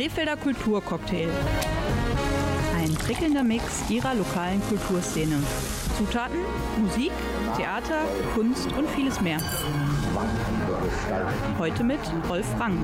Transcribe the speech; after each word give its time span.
Krefelder 0.00 0.38
Kulturcocktail. 0.38 1.28
Ein 2.74 2.94
prickelnder 2.94 3.42
Mix 3.42 3.82
ihrer 3.90 4.14
lokalen 4.14 4.62
Kulturszene. 4.62 5.36
Zutaten, 5.98 6.38
Musik, 6.80 7.12
Theater, 7.54 8.06
Kunst 8.34 8.72
und 8.78 8.88
vieles 8.88 9.20
mehr. 9.20 9.36
Heute 11.58 11.84
mit 11.84 11.98
Rolf 12.30 12.46
Rang. 12.58 12.78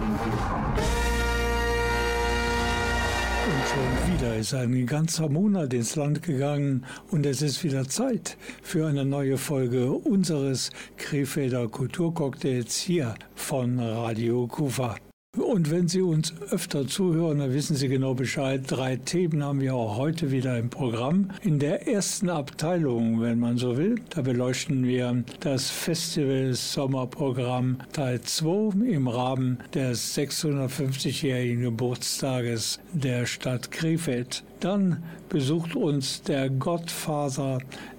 Und 3.47 3.65
schon 3.67 4.13
wieder 4.13 4.37
ist 4.37 4.53
ein 4.53 4.85
ganzer 4.85 5.31
Monat 5.31 5.73
ins 5.73 5.97
Land 5.97 6.23
gegangen 6.23 6.85
und 7.11 7.25
es 7.25 7.41
ist 7.41 7.65
wieder 7.65 7.89
Zeit 7.89 8.37
für 8.61 8.89
eine 8.89 9.07
neue 9.07 9.39
Folge 9.39 9.91
unseres 9.91 10.69
Krefelder 10.99 11.67
Kulturcocktails 11.69 12.77
hier 12.77 13.15
von 13.35 13.81
Radio 13.81 14.47
Kufa. 14.49 14.97
Und 15.37 15.71
wenn 15.71 15.87
Sie 15.87 16.01
uns 16.01 16.33
öfter 16.51 16.87
zuhören, 16.87 17.39
dann 17.39 17.53
wissen 17.53 17.77
Sie 17.77 17.89
genau 17.89 18.15
Bescheid. 18.15 18.63
Drei 18.67 18.97
Themen 18.97 19.45
haben 19.45 19.61
wir 19.61 19.75
auch 19.75 19.97
heute 19.97 20.31
wieder 20.31 20.59
im 20.59 20.71
Programm. 20.71 21.31
In 21.43 21.59
der 21.59 21.87
ersten 21.87 22.31
Abteilung, 22.31 23.21
wenn 23.21 23.39
man 23.39 23.59
so 23.59 23.77
will, 23.77 23.97
da 24.11 24.23
beleuchten 24.23 24.87
wir 24.87 25.25
das 25.41 25.69
Festival 25.69 26.55
Sommerprogramm 26.55 27.79
Teil 27.93 28.23
2 28.23 28.87
im 28.87 29.09
Rahmen 29.09 29.59
des 29.75 30.17
650-jährigen 30.17 31.63
Geburtstages 31.63 32.81
der 32.93 33.27
Stadt 33.27 33.71
Krefeld. 33.71 34.43
Dann 34.61 35.03
besucht 35.29 35.77
uns 35.77 36.23
der 36.23 36.49
Gottvater 36.49 37.59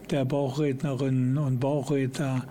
der 0.10 0.26
Bauchrednerinnen 0.26 1.38
und 1.38 1.60
Bauchredner 1.60 2.48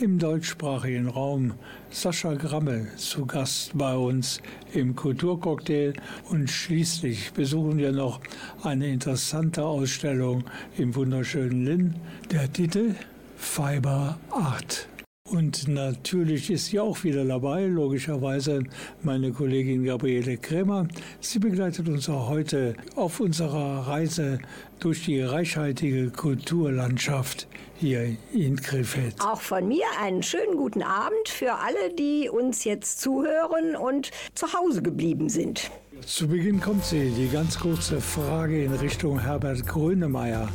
im 0.00 0.18
deutschsprachigen 0.18 1.08
Raum 1.08 1.52
Sascha 1.92 2.34
Grammel 2.34 2.86
zu 2.96 3.26
Gast 3.26 3.72
bei 3.76 3.94
uns 3.96 4.40
im 4.72 4.94
Kulturcocktail 4.94 5.92
und 6.30 6.48
schließlich 6.48 7.32
besuchen 7.32 7.78
wir 7.78 7.90
noch 7.90 8.20
eine 8.62 8.88
interessante 8.88 9.64
Ausstellung 9.64 10.44
im 10.78 10.94
wunderschönen 10.94 11.64
Linn. 11.64 11.94
Der 12.30 12.50
Titel 12.52 12.94
Fiber 13.36 14.18
Art. 14.30 14.88
Und 15.30 15.68
natürlich 15.68 16.50
ist 16.50 16.66
sie 16.66 16.80
auch 16.80 17.04
wieder 17.04 17.24
dabei, 17.24 17.66
logischerweise 17.66 18.64
meine 19.02 19.32
Kollegin 19.32 19.84
Gabriele 19.84 20.36
Krämer. 20.36 20.88
Sie 21.20 21.38
begleitet 21.38 21.88
uns 21.88 22.08
auch 22.08 22.28
heute 22.28 22.74
auf 22.96 23.20
unserer 23.20 23.86
Reise 23.86 24.38
durch 24.80 25.04
die 25.04 25.20
reichhaltige 25.20 26.10
Kulturlandschaft 26.10 27.46
hier 27.80 28.16
in 28.32 28.60
Krefeld. 28.60 29.14
Auch 29.20 29.40
von 29.40 29.66
mir 29.66 29.86
einen 30.00 30.22
schönen 30.22 30.56
guten 30.56 30.82
Abend 30.82 31.28
für 31.28 31.54
alle, 31.54 31.92
die 31.98 32.28
uns 32.28 32.64
jetzt 32.64 33.00
zuhören 33.00 33.74
und 33.74 34.10
zu 34.34 34.52
Hause 34.52 34.82
geblieben 34.82 35.30
sind. 35.30 35.70
Zu 36.04 36.28
Beginn 36.28 36.60
kommt 36.60 36.84
sie, 36.84 37.10
die 37.10 37.28
ganz 37.28 37.58
kurze 37.58 38.00
Frage 38.00 38.64
in 38.64 38.72
Richtung 38.72 39.18
Herbert 39.18 39.66
Grönemeyer. 39.66 40.48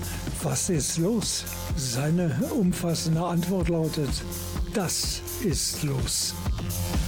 Was 0.43 0.69
ist 0.69 0.97
los? 0.97 1.45
Seine 1.75 2.31
umfassende 2.51 3.23
Antwort 3.23 3.69
lautet, 3.69 4.09
das 4.75 5.21
ist 5.41 5.83
los. 5.83 6.33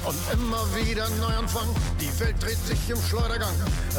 Und 0.06 0.16
immer 0.32 0.66
wieder 0.74 1.10
Neuanfang, 1.20 1.68
die 2.00 2.20
Welt 2.20 2.42
dreht 2.42 2.58
sich 2.66 2.90
im 2.90 2.98
Schleudergang. 3.02 3.54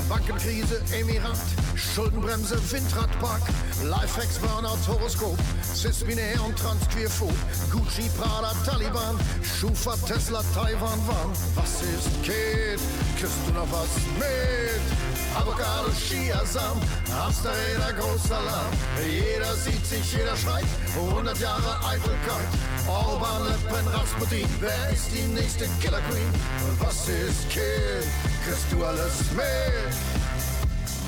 Bankenkrise, 0.08 0.80
Emirat, 0.98 1.36
Schuldenbremse, 1.74 2.58
Windradpark, 2.72 3.42
Lifehacks, 3.84 4.38
Burnout, 4.38 4.78
Horoskop, 4.86 5.36
Cis-Binär 5.74 6.42
und 6.46 6.58
Transqueerphob, 6.58 7.34
Gucci, 7.70 8.08
Prada, 8.18 8.54
Taliban, 8.64 9.18
Schufa, 9.42 9.96
Tesla, 10.06 10.42
Taiwan, 10.54 10.98
Warn. 11.06 11.30
Was 11.54 11.82
ist, 11.82 12.22
Kid? 12.22 12.80
Kriegst 13.18 13.36
du 13.46 13.52
noch 13.52 13.70
was 13.70 13.88
mit? 14.18 15.07
Avocado, 15.38 15.90
Chiasamen, 15.92 16.82
Hamsterräder, 17.12 17.92
großer 17.92 18.36
Alarm. 18.38 18.72
Jeder 19.08 19.54
sieht 19.54 19.84
sich, 19.86 20.12
jeder 20.12 20.36
schreit, 20.36 20.64
100 20.96 21.38
Jahre 21.38 21.78
Eitelkeit. 21.86 22.48
Orban, 22.88 23.44
Le 23.44 23.54
Pen, 23.68 23.86
Rasputin, 23.88 24.48
wer 24.60 24.90
ist 24.90 25.10
die 25.14 25.22
nächste 25.34 25.66
Killer 25.80 26.00
Queen? 26.10 26.32
Was 26.80 27.08
ist 27.08 27.48
Kill? 27.50 28.02
Kriegst 28.44 28.66
du 28.72 28.84
alles 28.84 29.30
mit? 29.32 29.94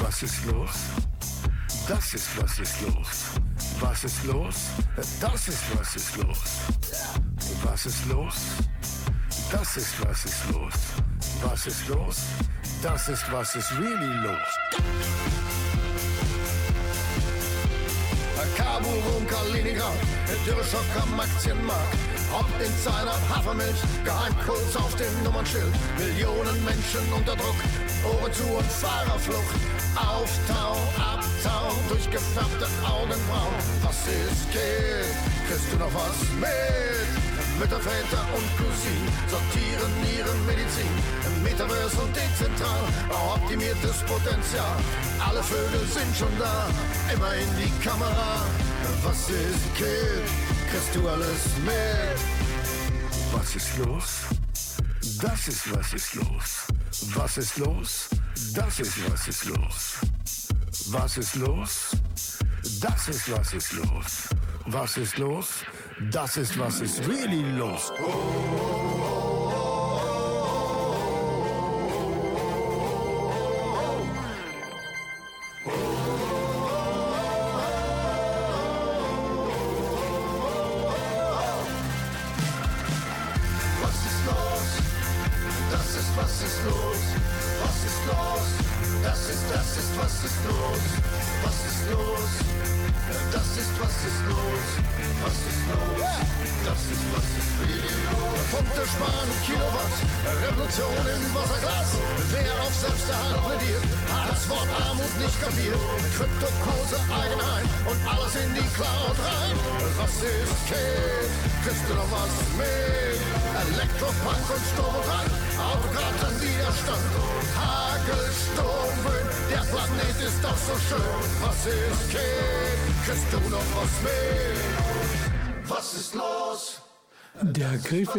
Was 0.00 0.22
ist 0.22 0.44
los? 0.46 0.70
Das 1.88 2.14
ist 2.14 2.28
was 2.40 2.58
ist 2.60 2.80
los. 2.82 3.08
Was 3.80 4.04
ist 4.04 4.24
los? 4.24 4.54
Das 5.20 5.48
ist 5.48 5.58
was 5.76 5.96
ist 5.96 6.16
los. 6.16 6.38
Was 7.64 7.86
ist 7.86 8.06
los? 8.06 8.34
Das 9.50 9.76
ist 9.76 9.94
was 10.06 10.24
ist 10.24 10.50
los. 10.52 10.74
Was 11.42 11.66
ist 11.66 11.88
los? 11.88 12.16
Das 12.82 13.08
ist 13.08 13.30
was 13.30 13.54
ist 13.56 13.70
really 13.72 14.14
los. 14.22 14.58
Kabul, 18.56 18.98
Rom, 19.06 19.26
Kaliningrad, 19.26 19.92
Dürreschock 20.46 20.84
am 21.02 21.20
Aktienmarkt. 21.20 21.94
Ob 22.32 22.46
Insider, 22.64 23.18
Hafermilch, 23.28 23.80
Geheimcodes 24.04 24.76
auf 24.76 24.94
dem 24.96 25.24
Nummernschild. 25.24 25.74
Millionen 25.98 26.64
Menschen 26.64 27.12
unter 27.14 27.36
Druck, 27.36 27.56
Ohren 28.04 28.32
zu 28.32 28.44
und 28.44 28.64
Fahrerflucht. 28.64 29.56
Auftau, 29.96 30.76
Abtau, 30.96 31.74
durchgefärbte 31.88 32.66
Augenbrauen. 32.84 33.54
Was 33.82 34.06
ist 34.08 34.50
geht? 34.52 35.14
Kriegst 35.48 35.72
du 35.72 35.76
noch 35.76 35.92
was 35.92 36.18
mit? 36.40 37.49
Mütter, 37.60 37.78
Väter 37.78 38.24
und 38.34 38.48
Cousinen 38.56 39.12
sortieren 39.28 39.92
ihre 40.16 40.34
Medizin. 40.46 40.88
Im 41.26 41.42
Metaverse 41.42 42.00
und 42.00 42.16
dezentral, 42.16 42.80
optimiertes 43.34 43.98
Potenzial. 44.04 44.76
Alle 45.18 45.42
Vögel 45.42 45.86
sind 45.86 46.16
schon 46.16 46.38
da, 46.38 46.70
immer 47.12 47.34
in 47.34 47.48
die 47.58 47.86
Kamera. 47.86 48.46
Was 49.04 49.28
ist 49.28 49.74
Kid? 49.76 50.24
Kriegst 50.70 50.94
du 50.94 51.06
alles 51.06 51.42
mit? 51.66 52.18
Was 53.30 53.54
ist 53.54 53.76
los? 53.76 54.22
Das 55.20 55.46
ist 55.46 55.70
was 55.70 55.92
ist 55.92 56.14
los. 56.14 56.66
Was 57.14 57.36
ist 57.36 57.58
los? 57.58 58.08
Das 58.54 58.80
ist 58.80 59.10
was 59.10 59.28
ist 59.28 59.44
los. 59.44 59.98
Was 60.86 61.18
ist 61.18 61.34
los? 61.34 61.90
Das 62.80 63.08
ist 63.08 63.30
was 63.30 63.52
ist 63.52 63.72
los. 63.74 64.28
Was 64.64 64.96
ist 64.96 65.18
los? 65.18 65.46
Das 66.08 66.38
ist 66.38 66.58
was 66.58 66.80
ist 66.80 67.06
really 67.06 67.42
los. 67.58 67.92
Was 67.92 69.19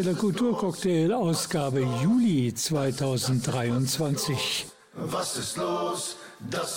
Der 0.02 0.14
Krefelder 0.14 0.20
Kulturcocktail 0.20 1.14
Ausgabe 1.14 1.86
Juli 2.02 2.52
2023. 2.52 4.71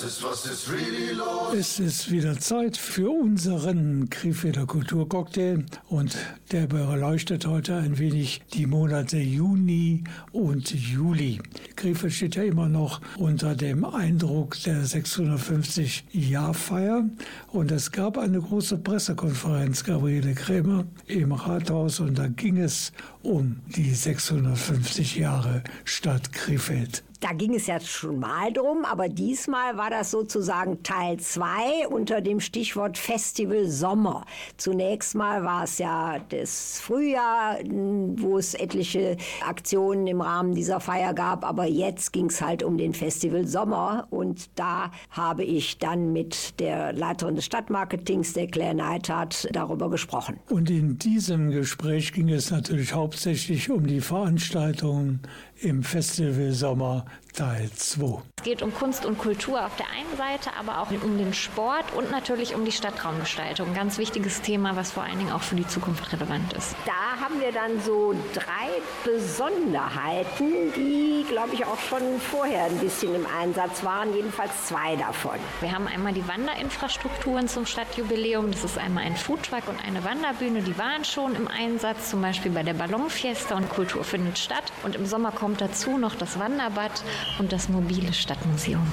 Ist, 0.04 0.22
was 0.22 0.44
ist 0.44 0.70
really 0.70 1.14
los? 1.14 1.54
Es 1.58 1.80
ist 1.80 2.10
wieder 2.10 2.38
Zeit 2.38 2.76
für 2.76 3.08
unseren 3.08 4.10
Krefelder 4.10 4.66
Kulturcocktail 4.66 5.64
und 5.88 6.14
der 6.50 6.66
beleuchtet 6.66 7.46
heute 7.46 7.76
ein 7.76 7.98
wenig 7.98 8.42
die 8.52 8.66
Monate 8.66 9.16
Juni 9.16 10.04
und 10.30 10.74
Juli. 10.74 11.40
Krefeld 11.76 12.12
steht 12.12 12.36
ja 12.36 12.42
immer 12.42 12.68
noch 12.68 13.00
unter 13.16 13.54
dem 13.54 13.86
Eindruck 13.86 14.62
der 14.64 14.84
650-Jahrfeier 14.84 17.08
und 17.52 17.70
es 17.70 17.90
gab 17.90 18.18
eine 18.18 18.42
große 18.42 18.76
Pressekonferenz, 18.76 19.84
Gabriele 19.84 20.34
Krämer, 20.34 20.84
im 21.06 21.32
Rathaus 21.32 22.00
und 22.00 22.18
da 22.18 22.28
ging 22.28 22.58
es 22.58 22.92
um 23.22 23.60
die 23.74 23.94
650 23.94 25.16
Jahre 25.16 25.62
Stadt 25.84 26.34
Krefeld. 26.34 27.02
Da 27.24 27.32
ging 27.32 27.54
es 27.54 27.68
ja 27.68 27.80
schon 27.80 28.18
mal 28.18 28.52
drum, 28.52 28.84
aber 28.84 29.08
diesmal 29.08 29.78
war 29.78 29.88
das 29.88 30.10
sozusagen 30.10 30.82
Teil 30.82 31.18
2 31.18 31.88
unter 31.88 32.20
dem 32.20 32.38
Stichwort 32.38 32.98
Festival 32.98 33.66
Sommer. 33.66 34.26
Zunächst 34.58 35.14
mal 35.14 35.42
war 35.42 35.64
es 35.64 35.78
ja 35.78 36.18
das 36.28 36.80
Frühjahr, 36.80 37.60
wo 37.64 38.36
es 38.36 38.52
etliche 38.52 39.16
Aktionen 39.42 40.06
im 40.06 40.20
Rahmen 40.20 40.54
dieser 40.54 40.80
Feier 40.80 41.14
gab, 41.14 41.46
aber 41.46 41.64
jetzt 41.64 42.12
ging 42.12 42.26
es 42.26 42.42
halt 42.42 42.62
um 42.62 42.76
den 42.76 42.92
Festival 42.92 43.46
Sommer 43.46 44.06
und 44.10 44.50
da 44.56 44.90
habe 45.08 45.44
ich 45.44 45.78
dann 45.78 46.12
mit 46.12 46.60
der 46.60 46.92
Leiterin 46.92 47.36
des 47.36 47.46
Stadtmarketings, 47.46 48.34
der 48.34 48.48
Claire 48.48 48.74
Neithardt, 48.74 49.48
darüber 49.50 49.88
gesprochen. 49.88 50.40
Und 50.50 50.68
in 50.68 50.98
diesem 50.98 51.50
Gespräch 51.52 52.12
ging 52.12 52.28
es 52.28 52.50
natürlich 52.50 52.92
hauptsächlich 52.92 53.70
um 53.70 53.86
die 53.86 54.02
Veranstaltungen 54.02 55.20
im 55.60 55.82
Festival 55.82 56.52
Sommer 56.52 57.04
Teil 57.34 57.68
2. 57.74 58.22
Es 58.36 58.44
geht 58.44 58.62
um 58.62 58.72
Kunst 58.72 59.04
und 59.04 59.18
Kultur 59.18 59.64
auf 59.66 59.74
der 59.74 59.86
einen 59.90 60.16
Seite, 60.16 60.50
aber 60.56 60.80
auch 60.80 60.90
um 61.02 61.18
den 61.18 61.34
Sport 61.34 61.92
und 61.96 62.12
natürlich 62.12 62.54
um 62.54 62.64
die 62.64 62.70
Stadtraumgestaltung. 62.70 63.68
Ein 63.68 63.74
ganz 63.74 63.98
wichtiges 63.98 64.40
Thema, 64.40 64.76
was 64.76 64.92
vor 64.92 65.02
allen 65.02 65.18
Dingen 65.18 65.32
auch 65.32 65.42
für 65.42 65.56
die 65.56 65.66
Zukunft 65.66 66.12
relevant 66.12 66.52
ist. 66.52 66.76
Da 66.86 67.20
haben 67.20 67.40
wir 67.40 67.50
dann 67.50 67.80
so 67.80 68.14
drei 68.34 68.70
Besonderheiten, 69.04 70.72
die, 70.76 71.24
glaube 71.28 71.54
ich, 71.54 71.64
auch 71.64 71.80
schon 71.80 72.20
vorher 72.20 72.66
ein 72.66 72.78
bisschen 72.78 73.14
im 73.16 73.26
Einsatz 73.26 73.82
waren, 73.82 74.14
jedenfalls 74.14 74.66
zwei 74.66 74.94
davon. 74.94 75.38
Wir 75.60 75.72
haben 75.72 75.88
einmal 75.88 76.12
die 76.12 76.26
Wanderinfrastrukturen 76.28 77.48
zum 77.48 77.66
Stadtjubiläum. 77.66 78.52
Das 78.52 78.62
ist 78.62 78.78
einmal 78.78 79.04
ein 79.04 79.16
Foodtruck 79.16 79.66
und 79.66 79.84
eine 79.84 80.04
Wanderbühne. 80.04 80.62
Die 80.62 80.78
waren 80.78 81.04
schon 81.04 81.34
im 81.34 81.48
Einsatz, 81.48 82.10
zum 82.10 82.22
Beispiel 82.22 82.52
bei 82.52 82.62
der 82.62 82.74
Ballonfiesta 82.74 83.56
und 83.56 83.68
Kultur 83.70 84.04
findet 84.04 84.38
statt. 84.38 84.72
Und 84.84 84.94
im 84.94 85.06
Sommer 85.06 85.32
kommt 85.32 85.60
dazu 85.60 85.98
noch 85.98 86.14
das 86.14 86.38
Wanderbad 86.38 87.02
und 87.38 87.52
das 87.52 87.68
mobile 87.68 88.12
Stadtmuseum. 88.12 88.86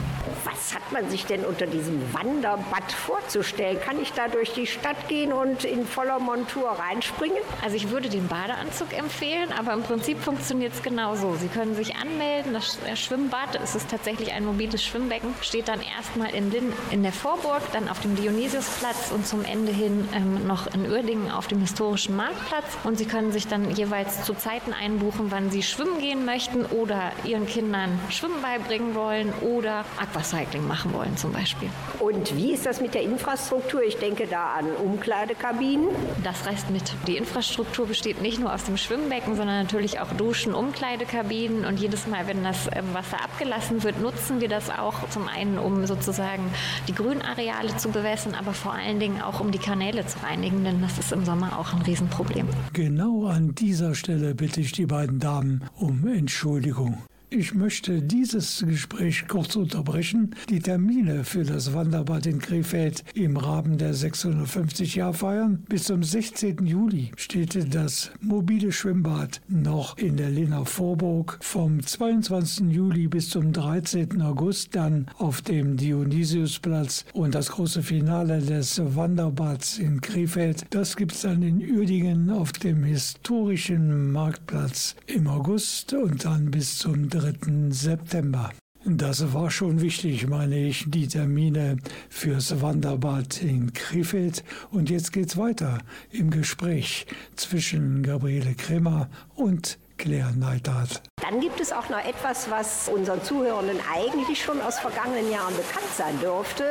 Was 0.43 0.73
hat 0.73 0.91
man 0.91 1.09
sich 1.09 1.25
denn 1.25 1.45
unter 1.45 1.67
diesem 1.67 2.01
Wanderbad 2.13 2.91
vorzustellen? 2.91 3.79
Kann 3.79 4.01
ich 4.01 4.13
da 4.13 4.27
durch 4.27 4.53
die 4.53 4.67
Stadt 4.67 5.07
gehen 5.07 5.33
und 5.33 5.63
in 5.63 5.85
voller 5.85 6.19
Montur 6.19 6.69
reinspringen? 6.69 7.37
Also 7.63 7.75
ich 7.75 7.89
würde 7.89 8.09
den 8.09 8.27
Badeanzug 8.27 8.97
empfehlen, 8.97 9.51
aber 9.57 9.73
im 9.73 9.83
Prinzip 9.83 10.19
funktioniert 10.19 10.73
es 10.73 10.81
genauso. 10.81 11.35
Sie 11.35 11.47
können 11.47 11.75
sich 11.75 11.95
anmelden, 11.95 12.53
das 12.53 12.77
Schwimmbad, 12.95 13.59
es 13.61 13.75
ist 13.75 13.89
tatsächlich 13.89 14.33
ein 14.33 14.45
mobiles 14.45 14.83
Schwimmbecken, 14.83 15.33
steht 15.41 15.67
dann 15.67 15.81
erstmal 15.81 16.33
in 16.33 16.51
Linn 16.51 16.73
in 16.91 17.03
der 17.03 17.13
Vorburg, 17.13 17.61
dann 17.73 17.89
auf 17.89 17.99
dem 17.99 18.15
Dionysiusplatz 18.15 19.11
und 19.11 19.27
zum 19.27 19.43
Ende 19.43 19.71
hin 19.71 20.07
ähm, 20.13 20.47
noch 20.47 20.73
in 20.73 20.89
Uerdingen 20.89 21.31
auf 21.31 21.47
dem 21.47 21.59
historischen 21.59 22.15
Marktplatz. 22.15 22.65
Und 22.83 22.97
Sie 22.97 23.05
können 23.05 23.31
sich 23.31 23.47
dann 23.47 23.75
jeweils 23.75 24.23
zu 24.23 24.33
Zeiten 24.33 24.73
einbuchen, 24.73 25.31
wann 25.31 25.51
Sie 25.51 25.63
schwimmen 25.63 25.99
gehen 25.99 26.25
möchten 26.25 26.65
oder 26.65 27.11
Ihren 27.23 27.45
Kindern 27.45 27.99
Schwimmen 28.09 28.20
beibringen 28.41 28.95
wollen 28.95 29.33
oder 29.41 29.85
Aquacycling 29.97 30.67
machen 30.67 30.93
wollen 30.93 31.17
zum 31.17 31.31
Beispiel. 31.31 31.69
Und 31.99 32.35
wie 32.35 32.51
ist 32.53 32.65
das 32.65 32.81
mit 32.81 32.93
der 32.93 33.03
Infrastruktur? 33.03 33.81
Ich 33.83 33.97
denke 33.97 34.27
da 34.27 34.53
an 34.53 34.65
Umkleidekabinen. 34.83 35.87
Das 36.23 36.45
reißt 36.45 36.69
mit. 36.69 36.93
Die 37.07 37.17
Infrastruktur 37.17 37.87
besteht 37.87 38.21
nicht 38.21 38.39
nur 38.39 38.53
aus 38.53 38.65
dem 38.65 38.77
Schwimmbecken, 38.77 39.35
sondern 39.35 39.61
natürlich 39.61 39.99
auch 39.99 40.11
Duschen, 40.13 40.53
Umkleidekabinen. 40.53 41.65
Und 41.65 41.79
jedes 41.79 42.07
Mal, 42.07 42.27
wenn 42.27 42.43
das 42.43 42.67
ähm, 42.73 42.93
Wasser 42.93 43.23
abgelassen 43.23 43.83
wird, 43.83 44.01
nutzen 44.01 44.41
wir 44.41 44.49
das 44.49 44.69
auch 44.69 45.09
zum 45.09 45.27
einen, 45.27 45.57
um 45.57 45.85
sozusagen 45.85 46.43
die 46.87 46.95
Grünareale 46.95 47.75
zu 47.77 47.89
bewässern, 47.89 48.35
aber 48.35 48.53
vor 48.53 48.73
allen 48.73 48.99
Dingen 48.99 49.21
auch, 49.21 49.39
um 49.39 49.51
die 49.51 49.59
Kanäle 49.59 50.05
zu 50.05 50.19
reinigen, 50.23 50.63
denn 50.63 50.81
das 50.81 50.97
ist 50.97 51.11
im 51.11 51.25
Sommer 51.25 51.57
auch 51.57 51.73
ein 51.73 51.81
Riesenproblem. 51.81 52.47
Genau 52.73 53.25
an 53.25 53.55
dieser 53.55 53.95
Stelle 53.95 54.35
bitte 54.35 54.61
ich 54.61 54.71
die 54.71 54.85
beiden 54.85 55.19
Damen 55.19 55.63
um 55.75 56.07
Entschuldigung. 56.07 56.97
Ich 57.33 57.53
möchte 57.53 58.01
dieses 58.01 58.61
Gespräch 58.67 59.25
kurz 59.29 59.55
unterbrechen. 59.55 60.31
Die 60.49 60.59
Termine 60.59 61.23
für 61.23 61.45
das 61.45 61.73
Wanderbad 61.73 62.25
in 62.25 62.39
Krefeld 62.39 63.05
im 63.13 63.37
Rahmen 63.37 63.77
der 63.77 63.93
650 63.93 64.95
Jahr 64.95 65.13
feiern. 65.13 65.63
Bis 65.69 65.85
zum 65.85 66.03
16. 66.03 66.65
Juli 66.65 67.13
steht 67.15 67.73
das 67.73 68.11
mobile 68.19 68.73
Schwimmbad 68.73 69.39
noch 69.47 69.97
in 69.97 70.17
der 70.17 70.29
Lena 70.29 70.65
Vorburg. 70.65 71.37
Vom 71.39 71.81
22. 71.81 72.69
Juli 72.69 73.07
bis 73.07 73.29
zum 73.29 73.53
13. 73.53 74.21
August 74.21 74.75
dann 74.75 75.05
auf 75.17 75.41
dem 75.41 75.77
Dionysiusplatz 75.77 77.05
und 77.13 77.33
das 77.33 77.51
große 77.51 77.81
Finale 77.81 78.41
des 78.41 78.81
Wanderbads 78.83 79.79
in 79.79 80.01
Krefeld. 80.01 80.65
Das 80.71 80.97
gibt 80.97 81.13
es 81.13 81.21
dann 81.21 81.41
in 81.43 81.61
Uerdingen 81.61 82.29
auf 82.29 82.51
dem 82.51 82.83
historischen 82.83 84.11
Marktplatz 84.11 84.97
im 85.07 85.29
August 85.29 85.93
und 85.93 86.25
dann 86.25 86.51
bis 86.51 86.77
zum 86.77 87.07
3. 87.07 87.20
3. 87.21 87.69
September. 87.69 88.51
Das 88.83 89.31
war 89.31 89.51
schon 89.51 89.79
wichtig, 89.79 90.27
meine 90.27 90.57
ich, 90.57 90.85
die 90.87 91.07
Termine 91.07 91.77
fürs 92.09 92.61
Wanderbad 92.61 93.43
in 93.43 93.73
Krefeld. 93.73 94.43
Und 94.71 94.89
jetzt 94.89 95.13
geht's 95.13 95.37
weiter 95.37 95.77
im 96.09 96.31
Gespräch 96.31 97.05
zwischen 97.35 98.01
Gabriele 98.01 98.55
Kremer 98.55 99.07
und 99.35 99.77
Claire 100.01 100.31
Neidhardt. 100.35 100.99
Dann 101.21 101.39
gibt 101.39 101.61
es 101.61 101.71
auch 101.71 101.87
noch 101.89 102.03
etwas, 102.03 102.49
was 102.49 102.89
unseren 102.89 103.23
Zuhörenden 103.23 103.77
eigentlich 103.93 104.41
schon 104.41 104.59
aus 104.59 104.79
vergangenen 104.79 105.31
Jahren 105.31 105.55
bekannt 105.55 105.93
sein 105.95 106.19
dürfte, 106.19 106.63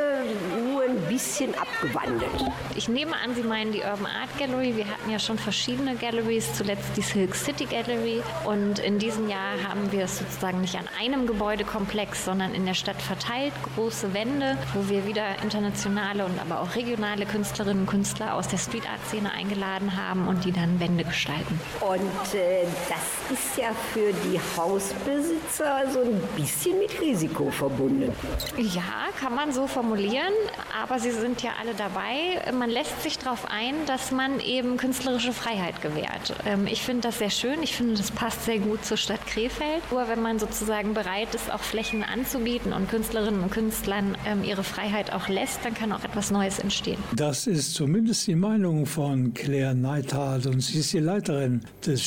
nur 0.69 0.83
ein 0.83 0.97
bisschen 1.07 1.55
abgewandelt. 1.55 2.51
Ich 2.75 2.89
nehme 2.89 3.13
an, 3.15 3.33
Sie 3.33 3.43
meinen 3.43 3.71
die 3.71 3.79
Urban 3.79 4.07
Art 4.07 4.37
Gallery. 4.37 4.75
Wir 4.75 4.85
hatten 4.85 5.09
ja 5.09 5.17
schon 5.17 5.39
verschiedene 5.39 5.95
Galleries, 5.95 6.53
zuletzt 6.53 6.97
die 6.97 7.01
Silk 7.01 7.33
City 7.35 7.65
Gallery. 7.65 8.21
Und 8.43 8.79
in 8.79 8.99
diesem 8.99 9.29
Jahr 9.29 9.63
haben 9.65 9.89
wir 9.93 10.03
es 10.03 10.17
sozusagen 10.17 10.59
nicht 10.59 10.75
an 10.75 10.89
einem 10.99 11.25
Gebäudekomplex, 11.25 12.25
sondern 12.25 12.53
in 12.53 12.65
der 12.65 12.73
Stadt 12.73 13.01
verteilt, 13.01 13.53
große 13.75 14.13
Wände, 14.13 14.57
wo 14.73 14.89
wir 14.89 15.07
wieder 15.07 15.41
internationale 15.41 16.25
und 16.25 16.37
aber 16.41 16.59
auch 16.59 16.75
regionale 16.75 17.25
Künstlerinnen 17.25 17.83
und 17.83 17.87
Künstler 17.87 18.35
aus 18.35 18.49
der 18.49 18.57
Street 18.57 18.89
Art 18.89 18.99
Szene 19.07 19.31
eingeladen 19.31 19.95
haben 19.95 20.27
und 20.27 20.43
die 20.43 20.51
dann 20.51 20.81
Wände 20.81 21.05
gestalten. 21.05 21.57
Und 21.79 22.35
äh, 22.35 22.65
das 22.89 23.20
ist 23.29 23.57
ja 23.57 23.73
für 23.93 24.11
die 24.27 24.39
Hausbesitzer 24.57 25.91
so 25.91 26.01
ein 26.01 26.21
bisschen 26.35 26.79
mit 26.79 26.99
Risiko 27.01 27.49
verbunden. 27.51 28.11
Ja, 28.57 29.09
kann 29.19 29.35
man 29.35 29.51
so 29.51 29.67
formulieren, 29.67 30.33
aber 30.81 30.99
sie 30.99 31.11
sind 31.11 31.41
ja 31.41 31.51
alle 31.59 31.73
dabei. 31.73 32.51
Man 32.57 32.69
lässt 32.69 33.01
sich 33.03 33.17
darauf 33.19 33.45
ein, 33.49 33.75
dass 33.85 34.11
man 34.11 34.39
eben 34.39 34.77
künstlerische 34.77 35.33
Freiheit 35.33 35.81
gewährt. 35.81 36.33
Ähm, 36.45 36.67
ich 36.67 36.81
finde 36.81 37.01
das 37.01 37.19
sehr 37.19 37.29
schön. 37.29 37.63
Ich 37.63 37.75
finde, 37.75 37.95
das 37.95 38.11
passt 38.11 38.45
sehr 38.45 38.59
gut 38.59 38.83
zur 38.85 38.97
Stadt 38.97 39.25
Krefeld. 39.27 39.83
Nur 39.91 40.07
wenn 40.07 40.21
man 40.21 40.39
sozusagen 40.39 40.93
bereit 40.93 41.33
ist, 41.35 41.51
auch 41.51 41.61
Flächen 41.61 42.03
anzubieten 42.03 42.73
und 42.73 42.89
Künstlerinnen 42.89 43.41
und 43.41 43.51
Künstlern 43.51 44.17
ähm, 44.25 44.43
ihre 44.43 44.63
Freiheit 44.63 45.13
auch 45.13 45.27
lässt, 45.27 45.63
dann 45.63 45.73
kann 45.73 45.91
auch 45.91 46.03
etwas 46.03 46.31
Neues 46.31 46.59
entstehen. 46.59 46.97
Das 47.15 47.47
ist 47.47 47.73
zumindest 47.73 48.27
die 48.27 48.35
Meinung 48.35 48.85
von 48.85 49.33
Claire 49.33 49.75
Neithardt 49.75 50.45
und 50.45 50.61
sie 50.61 50.79
ist 50.79 50.93
die 50.93 50.99
Leiterin 50.99 51.61
des 51.85 52.03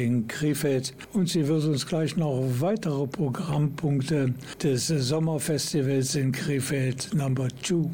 Stadtmarketing 0.00 0.26
Krefeld 0.28 0.94
und 1.12 1.28
sie 1.28 1.46
wird 1.46 1.64
uns 1.64 1.86
gleich 1.86 2.16
noch 2.16 2.42
weitere 2.60 3.06
Programmpunkte 3.06 4.34
des 4.62 4.86
Sommerfestivals 4.86 6.14
in 6.14 6.32
Krefeld 6.32 7.12
Number 7.14 7.48
2 7.62 7.90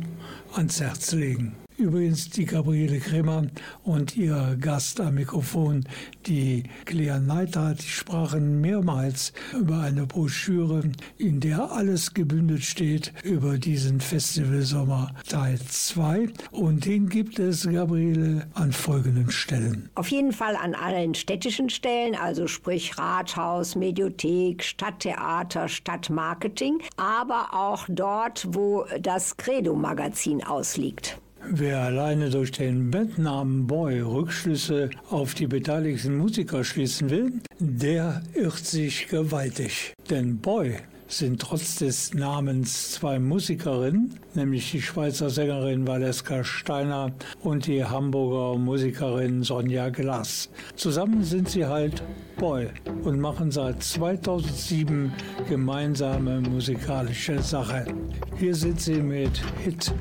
ans 0.55 0.81
Herz 0.81 1.13
legen. 1.13 1.66
Übrigens 1.79 2.31
die 2.31 2.47
Gabriele 2.47 3.01
Kremer 3.01 3.45
und 3.85 4.17
ihr 4.17 4.57
Gast 4.59 4.99
am 4.99 5.17
Mikrofon, 5.17 5.85
die 6.27 6.63
Claire 6.87 7.21
Neidhardt, 7.21 7.83
sprachen 7.83 8.63
mehrmals 8.63 9.35
über 9.53 9.81
eine 9.81 10.07
Broschüre, 10.07 10.83
in 11.19 11.41
der 11.41 11.71
alles 11.73 12.15
gebündelt 12.15 12.65
steht 12.65 13.13
über 13.25 13.59
diesen 13.59 14.01
Festivalsommer 14.01 15.13
Teil 15.29 15.59
2. 15.61 16.31
Und 16.51 16.87
den 16.87 17.11
gibt 17.11 17.39
es, 17.39 17.69
Gabriele, 17.69 18.47
an 18.55 18.73
folgenden 18.73 19.31
Stellen. 19.31 19.91
Auf 19.97 20.09
jeden 20.09 20.33
Fall 20.33 20.57
an 20.57 20.75
allen 20.75 21.15
städtischen 21.15 21.69
Stellen, 21.69 22.15
also 22.15 22.47
sprich 22.47 22.97
Rathaus, 22.97 23.77
Mediothek, 23.77 24.65
Stadttheater, 24.65 25.69
Stadtmarketing, 25.69 26.79
aber 26.97 27.53
auch 27.53 27.85
dort, 27.91 28.49
wo 28.53 28.87
das 28.99 29.37
Credo-Magazin 29.37 30.43
ausliegt. 30.43 31.21
Wer 31.49 31.81
alleine 31.81 32.31
durch 32.31 32.51
den 32.51 32.91
Bandnamen 32.91 33.69
Boy 33.69 34.01
Rückschlüsse 34.01 34.91
auf 35.11 35.35
die 35.35 35.47
beteiligten 35.47 36.17
Musiker 36.17 36.65
schließen 36.65 37.09
will, 37.09 37.35
der 37.61 38.23
irrt 38.35 38.67
sich 38.67 39.07
gewaltig. 39.07 39.95
Denn 40.11 40.39
Boy 40.39 40.75
sind 41.07 41.41
trotz 41.41 41.77
des 41.77 42.15
Namens 42.15 42.91
zwei 42.93 43.21
Musikerinnen, 43.21 44.19
nämlich 44.35 44.73
die 44.73 44.83
Schweizer 44.83 45.31
Sängerin 45.31 45.87
Valeska 45.87 46.43
Steiner 46.43 47.13
und 47.43 47.67
die 47.67 47.85
Hamburger 47.85 48.59
Musikerin 48.59 49.45
Sonja 49.45 49.89
Glass. 49.91 50.51
Zusammen 50.75 51.23
sind 51.23 51.49
sie 51.49 51.65
halt 51.65 52.03
Boy 52.39 52.69
und 53.05 53.21
machen 53.21 53.53
seit 53.53 53.85
2007 53.85 55.13
gemeinsame 55.49 56.41
musikalische 56.41 57.41
Sache. 57.41 57.85
Hier 58.37 58.55
sind 58.55 58.81
sie 58.81 59.01
mit 59.01 59.41
Hit 59.63 59.93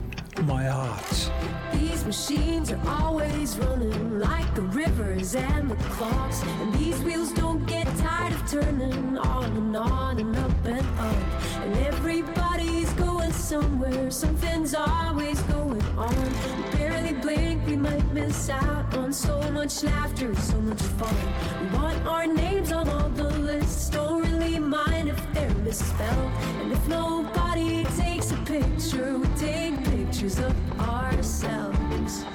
My 0.43 0.65
Heart. 0.65 1.31
These 1.73 2.05
machines 2.05 2.71
are 2.71 2.79
always 2.87 3.57
running 3.57 4.19
like 4.19 4.53
the 4.53 4.61
rivers 4.61 5.33
and 5.33 5.71
the 5.71 5.75
clocks. 5.75 6.43
And 6.43 6.73
these 6.75 7.01
wheels 7.03 7.31
don't 7.31 7.65
get 7.65 7.87
tired 7.97 8.33
of 8.33 8.51
turning 8.51 9.17
on 9.17 9.45
and 9.45 9.75
on 9.75 10.19
and 10.19 10.35
up 10.35 10.65
and 10.65 10.99
up. 10.99 11.15
And 11.63 11.77
everybody's 11.77 12.91
going 12.93 13.31
somewhere, 13.31 14.11
something's 14.11 14.75
always 14.75 15.39
going 15.43 15.81
on. 15.97 16.15
We 16.57 16.77
barely 16.77 17.13
blink, 17.13 17.65
we 17.65 17.77
might 17.77 18.05
miss 18.11 18.49
out 18.49 18.95
on 18.97 19.13
so 19.13 19.39
much 19.51 19.83
laughter, 19.83 20.35
so 20.35 20.59
much 20.61 20.81
fun. 20.81 21.15
We 21.61 21.77
want 21.77 22.05
our 22.05 22.27
names 22.27 22.71
on 22.71 22.89
all 22.89 23.09
the 23.09 23.29
lists, 23.39 23.89
don't 23.89 24.21
really 24.21 24.59
mind 24.59 25.09
if 25.09 25.33
they're 25.33 25.55
misspelled. 25.63 26.31
And 26.61 26.73
if 26.73 26.87
nobody 26.87 27.85
takes 27.95 28.31
a 28.31 28.37
picture, 28.37 29.17
we 29.17 29.27
take 29.37 29.84
pictures 30.25 30.43
of 30.43 30.79
ourselves. 30.79 32.25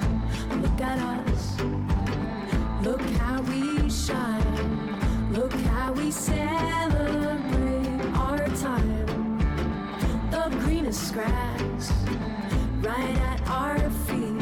Look 0.61 0.81
at 0.81 0.97
us, 1.27 1.61
look 2.83 3.01
how 3.19 3.41
we 3.41 3.89
shine, 3.89 5.33
look 5.33 5.51
how 5.51 5.91
we 5.93 6.09
celebrate 6.11 8.01
our 8.15 8.47
time. 8.47 9.39
The 10.31 10.49
greenest 10.61 11.13
grass, 11.13 11.91
right 12.79 13.17
at 13.31 13.41
our 13.49 13.89
feet. 14.07 14.41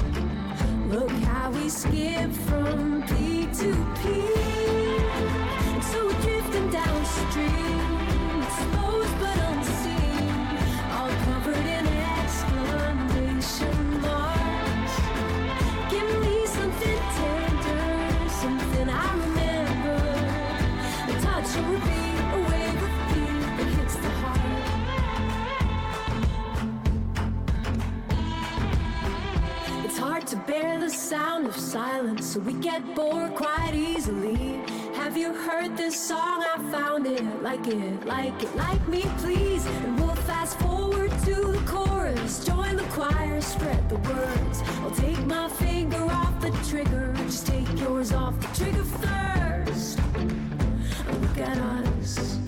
Look 0.90 1.12
how 1.12 1.52
we 1.52 1.70
skip 1.70 2.32
from 2.32 3.02
peak 3.04 3.52
to 3.62 3.74
peak. 4.02 5.10
So 5.90 6.06
we're 6.06 6.22
drifting 6.22 6.70
downstream, 6.70 7.89
sound 31.10 31.48
of 31.48 31.56
silence, 31.56 32.34
so 32.34 32.40
we 32.42 32.54
get 32.54 32.84
bored 32.94 33.34
quite 33.34 33.74
easily. 33.74 34.62
Have 34.94 35.18
you 35.18 35.34
heard 35.34 35.76
this 35.76 36.00
song? 36.00 36.44
I 36.44 36.58
found 36.72 37.08
it, 37.08 37.24
like 37.42 37.66
it, 37.66 38.06
like 38.06 38.44
it, 38.44 38.56
like 38.56 38.88
me, 38.88 39.02
please. 39.18 39.66
And 39.66 40.00
we'll 40.00 40.14
fast 40.30 40.60
forward 40.60 41.10
to 41.26 41.34
the 41.34 41.64
chorus, 41.66 42.46
join 42.46 42.76
the 42.76 42.84
choir, 42.92 43.42
spread 43.42 43.90
the 43.90 43.98
words. 43.98 44.62
I'll 44.82 44.92
take 44.92 45.26
my 45.26 45.50
finger 45.50 46.04
off 46.12 46.40
the 46.42 46.52
trigger, 46.70 47.12
just 47.26 47.48
take 47.48 47.68
yours 47.80 48.14
off 48.14 48.40
the 48.40 48.64
trigger 48.64 48.84
first. 48.84 49.98
Look 51.22 51.38
at 51.40 51.58
us, 51.58 52.39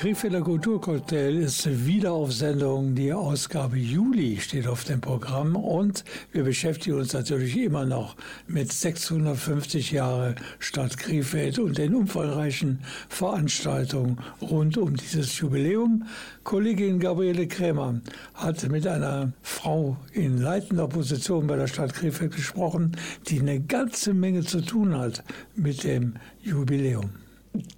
Krefelder 0.00 0.40
Kulturcocktail 0.40 1.36
ist 1.36 1.84
wieder 1.84 2.12
auf 2.14 2.32
Sendung. 2.32 2.94
Die 2.94 3.12
Ausgabe 3.12 3.76
Juli 3.76 4.40
steht 4.40 4.66
auf 4.66 4.82
dem 4.84 5.02
Programm 5.02 5.56
und 5.56 6.06
wir 6.32 6.42
beschäftigen 6.42 6.96
uns 6.96 7.12
natürlich 7.12 7.54
immer 7.58 7.84
noch 7.84 8.16
mit 8.46 8.72
650 8.72 9.90
Jahre 9.90 10.36
Stadt 10.58 10.96
Krefeld 10.96 11.58
und 11.58 11.76
den 11.76 11.94
umfangreichen 11.94 12.78
Veranstaltungen 13.10 14.16
rund 14.40 14.78
um 14.78 14.96
dieses 14.96 15.38
Jubiläum. 15.38 16.06
Kollegin 16.44 16.98
Gabriele 16.98 17.46
Krämer 17.46 18.00
hat 18.32 18.66
mit 18.70 18.86
einer 18.86 19.34
Frau 19.42 19.98
in 20.14 20.38
leitender 20.38 20.88
Position 20.88 21.46
bei 21.46 21.56
der 21.56 21.66
Stadt 21.66 21.92
Krefeld 21.92 22.34
gesprochen, 22.34 22.96
die 23.28 23.38
eine 23.38 23.60
ganze 23.60 24.14
Menge 24.14 24.46
zu 24.46 24.62
tun 24.62 24.96
hat 24.96 25.22
mit 25.54 25.84
dem 25.84 26.14
Jubiläum. 26.40 27.10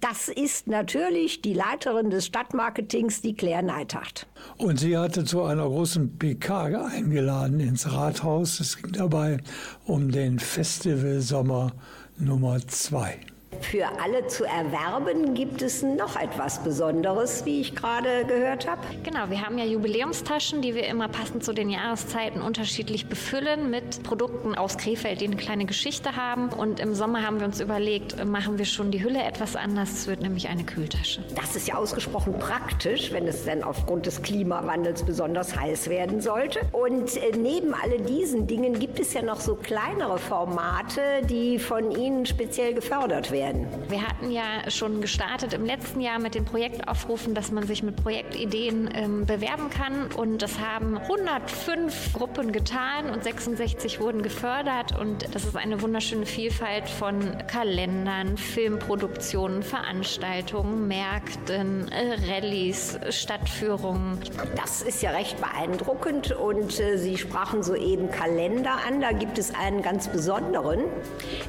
Das 0.01 0.27
ist 0.27 0.67
natürlich 0.67 1.41
die 1.41 1.53
Leiterin 1.53 2.09
des 2.09 2.27
Stadtmarketings, 2.27 3.21
die 3.21 3.33
Claire 3.33 3.63
Neithacht. 3.63 4.27
Und 4.57 4.79
sie 4.79 4.97
hatte 4.97 5.25
zu 5.25 5.43
einer 5.43 5.65
großen 5.65 6.17
PK 6.19 6.85
eingeladen 6.85 7.59
ins 7.59 7.91
Rathaus. 7.91 8.59
Es 8.59 8.77
ging 8.77 8.91
dabei 8.91 9.37
um 9.85 10.11
den 10.11 10.39
Festival 10.39 11.21
Sommer 11.21 11.71
Nummer 12.17 12.59
zwei. 12.67 13.19
Für 13.61 13.87
alle 14.01 14.27
zu 14.27 14.45
erwerben 14.45 15.33
gibt 15.33 15.61
es 15.61 15.83
noch 15.83 16.15
etwas 16.15 16.63
Besonderes, 16.63 17.45
wie 17.45 17.61
ich 17.61 17.75
gerade 17.75 18.25
gehört 18.25 18.67
habe. 18.69 18.81
Genau, 19.03 19.29
wir 19.29 19.41
haben 19.41 19.57
ja 19.57 19.65
Jubiläumstaschen, 19.65 20.61
die 20.61 20.75
wir 20.75 20.87
immer 20.87 21.07
passend 21.07 21.43
zu 21.43 21.53
den 21.53 21.69
Jahreszeiten 21.69 22.41
unterschiedlich 22.41 23.07
befüllen 23.07 23.69
mit 23.69 24.03
Produkten 24.03 24.55
aus 24.55 24.77
Krefeld, 24.77 25.21
die 25.21 25.25
eine 25.25 25.35
kleine 25.35 25.65
Geschichte 25.65 26.15
haben. 26.15 26.49
Und 26.49 26.79
im 26.79 26.93
Sommer 26.95 27.25
haben 27.25 27.39
wir 27.39 27.47
uns 27.47 27.59
überlegt, 27.59 28.23
machen 28.25 28.57
wir 28.57 28.65
schon 28.65 28.91
die 28.91 29.03
Hülle 29.03 29.23
etwas 29.23 29.55
anders. 29.55 29.91
Es 29.91 30.07
wird 30.07 30.21
nämlich 30.21 30.49
eine 30.49 30.63
Kühltasche. 30.63 31.23
Das 31.35 31.55
ist 31.55 31.67
ja 31.67 31.75
ausgesprochen 31.75 32.37
praktisch, 32.39 33.11
wenn 33.11 33.27
es 33.27 33.45
denn 33.45 33.63
aufgrund 33.63 34.05
des 34.05 34.21
Klimawandels 34.21 35.03
besonders 35.03 35.55
heiß 35.55 35.89
werden 35.89 36.21
sollte. 36.21 36.59
Und 36.71 37.15
äh, 37.17 37.31
neben 37.37 37.73
all 37.73 37.99
diesen 38.01 38.47
Dingen 38.47 38.79
gibt 38.79 38.99
es 38.99 39.13
ja 39.13 39.21
noch 39.21 39.39
so 39.39 39.55
kleinere 39.55 40.17
Formate, 40.17 41.01
die 41.29 41.59
von 41.59 41.91
Ihnen 41.91 42.25
speziell 42.25 42.73
gefördert 42.73 43.31
werden. 43.31 43.42
Wir 43.89 44.07
hatten 44.07 44.31
ja 44.31 44.69
schon 44.69 45.01
gestartet 45.01 45.53
im 45.53 45.65
letzten 45.65 45.99
Jahr 45.99 46.19
mit 46.19 46.35
den 46.35 46.45
Projektaufrufen, 46.45 47.35
dass 47.35 47.51
man 47.51 47.67
sich 47.67 47.83
mit 47.83 47.97
Projektideen 47.97 48.89
ähm, 48.93 49.25
bewerben 49.25 49.69
kann. 49.69 50.11
Und 50.15 50.41
das 50.41 50.59
haben 50.59 50.97
105 50.97 52.13
Gruppen 52.13 52.51
getan 52.51 53.09
und 53.09 53.23
66 53.23 53.99
wurden 53.99 54.21
gefördert. 54.21 54.97
Und 54.97 55.33
das 55.35 55.45
ist 55.45 55.55
eine 55.55 55.81
wunderschöne 55.81 56.25
Vielfalt 56.25 56.87
von 56.87 57.37
Kalendern, 57.47 58.37
Filmproduktionen, 58.37 59.63
Veranstaltungen, 59.63 60.87
Märkten, 60.87 61.91
äh, 61.91 62.15
Rallyes, 62.31 62.99
Stadtführungen. 63.09 64.19
Das 64.55 64.81
ist 64.81 65.01
ja 65.01 65.11
recht 65.11 65.37
beeindruckend. 65.39 66.31
Und 66.31 66.79
äh, 66.79 66.97
Sie 66.97 67.17
sprachen 67.17 67.63
soeben 67.63 68.09
Kalender 68.09 68.77
an. 68.87 69.01
Da 69.01 69.11
gibt 69.11 69.37
es 69.37 69.53
einen 69.53 69.81
ganz 69.81 70.07
besonderen. 70.07 70.85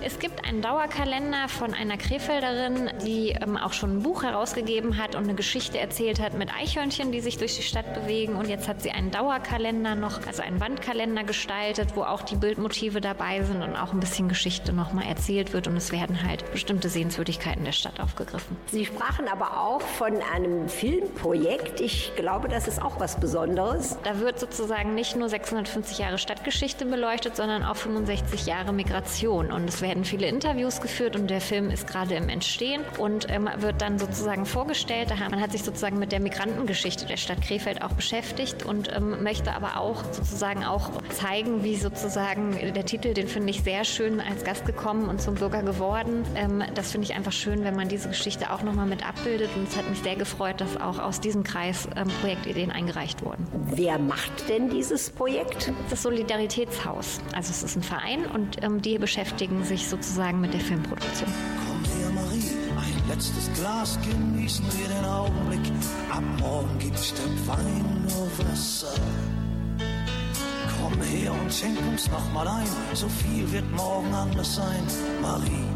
Es 0.03 0.19
gibt 0.19 0.45
einen 0.45 0.61
Dauerkalender 0.61 1.49
von 1.49 1.75
einer 1.85 1.99
Krefelderin, 1.99 2.91
die 3.05 3.31
ähm, 3.31 3.57
auch 3.57 3.73
schon 3.73 3.99
ein 3.99 4.03
Buch 4.03 4.23
herausgegeben 4.23 4.97
hat 4.97 5.14
und 5.14 5.25
eine 5.25 5.35
Geschichte 5.35 5.79
erzählt 5.79 6.21
hat 6.21 6.35
mit 6.35 6.50
Eichhörnchen, 6.55 7.12
die 7.12 7.21
sich 7.21 7.38
durch 7.38 7.57
die 7.57 7.62
Stadt 7.62 7.95
bewegen. 7.95 8.37
Und 8.37 8.49
jetzt 8.49 8.69
hat 8.69 8.83
sie 8.83 8.91
einen 8.91 9.11
Dauerkalender 9.11 9.95
noch, 9.95 10.26
also 10.26 10.43
einen 10.43 10.61
Wandkalender 10.61 11.25
gestaltet, 11.25 11.91
wo 11.95 12.03
auch 12.03 12.23
die 12.23 12.37
Bildmotive 12.37 13.00
dabei 13.00 13.43
sind 13.43 13.62
und 13.62 13.76
auch 13.76 13.93
ein 13.93 14.00
bisschen 14.00 14.29
Geschichte 14.29 14.73
nochmal 14.73 15.07
erzählt 15.07 15.53
wird. 15.53 15.67
Und 15.67 15.76
es 15.76 15.93
werden 15.93 16.23
halt 16.26 16.50
bestimmte 16.53 16.88
Sehenswürdigkeiten 16.88 17.64
der 17.64 17.73
Stadt 17.73 18.00
aufgegriffen. 18.00 18.57
Sie 18.71 18.87
sprachen 18.87 19.29
aber 19.29 19.61
auch 19.61 19.83
von 19.83 20.14
einem 20.35 20.69
Filmprojekt. 20.69 21.81
Ich 21.81 22.12
glaube, 22.17 22.49
das 22.49 22.67
ist 22.67 22.81
auch 22.81 22.99
was 22.99 23.21
Besonderes. 23.21 23.99
Da 24.05 24.21
wird 24.21 24.38
sozusagen 24.38 24.95
nicht 24.95 25.17
nur 25.17 25.29
650 25.29 25.99
Jahre 25.99 26.19
Stadtgeschichte 26.19 26.87
beleuchtet, 26.87 27.37
sondern 27.37 27.62
auch 27.62 27.76
65 27.76 28.47
Jahre 28.47 28.73
Migration. 28.73 29.53
Und 29.53 29.69
es 29.69 29.83
werden 29.83 30.05
viele 30.05 30.26
Interviews 30.26 30.81
geführt 30.81 31.17
und 31.17 31.29
der 31.29 31.41
Film 31.41 31.71
ist 31.75 31.87
gerade 31.87 32.14
im 32.14 32.28
Entstehen 32.28 32.83
und 32.99 33.26
ähm, 33.28 33.49
wird 33.59 33.83
dann 33.83 33.99
sozusagen 33.99 34.47
vorgestellt. 34.47 35.09
Man 35.31 35.40
hat 35.40 35.52
sich 35.52 35.62
sozusagen 35.62 35.99
mit 35.99 36.12
der 36.12 36.21
Migrantengeschichte 36.21 37.04
der 37.04 37.16
Stadt 37.16 37.43
Krefeld 37.43 37.83
auch 37.83 37.93
beschäftigt 37.93 38.64
und 38.64 38.95
ähm, 38.95 39.23
möchte 39.23 39.52
aber 39.52 39.78
auch 39.78 40.04
sozusagen 40.12 40.64
auch 40.64 40.90
zeigen, 41.11 41.64
wie 41.64 41.76
sozusagen 41.76 42.73
der 42.73 42.87
Titel, 42.87 43.12
den 43.12 43.28
finde 43.28 43.50
ich 43.50 43.62
sehr 43.62 43.85
schön 43.85 44.21
als 44.21 44.45
Gast 44.45 44.64
gekommen 44.64 45.09
und 45.09 45.21
zum 45.21 45.35
Bürger 45.35 45.62
geworden. 45.62 46.25
Ähm, 46.37 46.62
das 46.75 46.93
finde 46.93 47.07
ich 47.07 47.14
einfach 47.14 47.33
schön, 47.33 47.64
wenn 47.64 47.76
man 47.76 47.88
diese 47.88 48.09
Geschichte 48.09 48.52
auch 48.52 48.62
nochmal 48.62 48.87
mit 48.87 49.07
abbildet 49.07 49.50
und 49.57 49.69
es 49.69 49.76
hat 49.76 49.88
mich 49.90 49.99
sehr 49.99 50.16
gefreut, 50.16 50.61
dass 50.61 50.76
auch 50.81 50.99
aus 50.99 51.21
diesem 51.21 51.43
Kreis 51.43 51.88
ähm, 51.97 52.09
Projektideen 52.21 52.71
eingereicht 52.71 53.25
wurden. 53.25 53.47
Wer 53.66 53.99
macht 53.99 54.49
denn 54.49 54.71
dieses 54.71 55.11
Projekt? 55.11 55.73
Das 55.90 56.02
Solidaritätshaus. 56.02 57.21
Also 57.35 57.50
es 57.50 57.62
ist 57.62 57.76
ein 57.76 57.83
Verein 57.83 58.26
und 58.26 58.62
ähm, 58.62 58.81
die 58.81 58.99
beschäftigen 58.99 59.64
sich 59.64 59.88
sozusagen 59.88 60.40
mit 60.40 60.54
der 60.54 60.61
Filmproduktion. 60.61 61.33
Letztes 63.09 63.53
Glas 63.55 63.99
genießen 64.03 64.65
wir 64.79 64.89
den 64.89 65.05
Augenblick. 65.05 65.73
Ab 66.11 66.23
morgen 66.41 66.79
gibt's 66.79 67.09
statt 67.09 67.47
Wein 67.47 68.07
nur 68.09 68.29
Wasser. 68.39 68.95
Komm 70.81 71.01
her 71.03 71.33
und 71.33 71.53
schenk 71.53 71.79
uns 71.89 72.11
noch 72.11 72.33
mal 72.33 72.47
ein, 72.47 72.69
so 72.95 73.09
viel 73.09 73.51
wird 73.53 73.71
morgen 73.73 74.13
anders 74.15 74.57
sein, 74.57 74.83
Marie. 75.21 75.74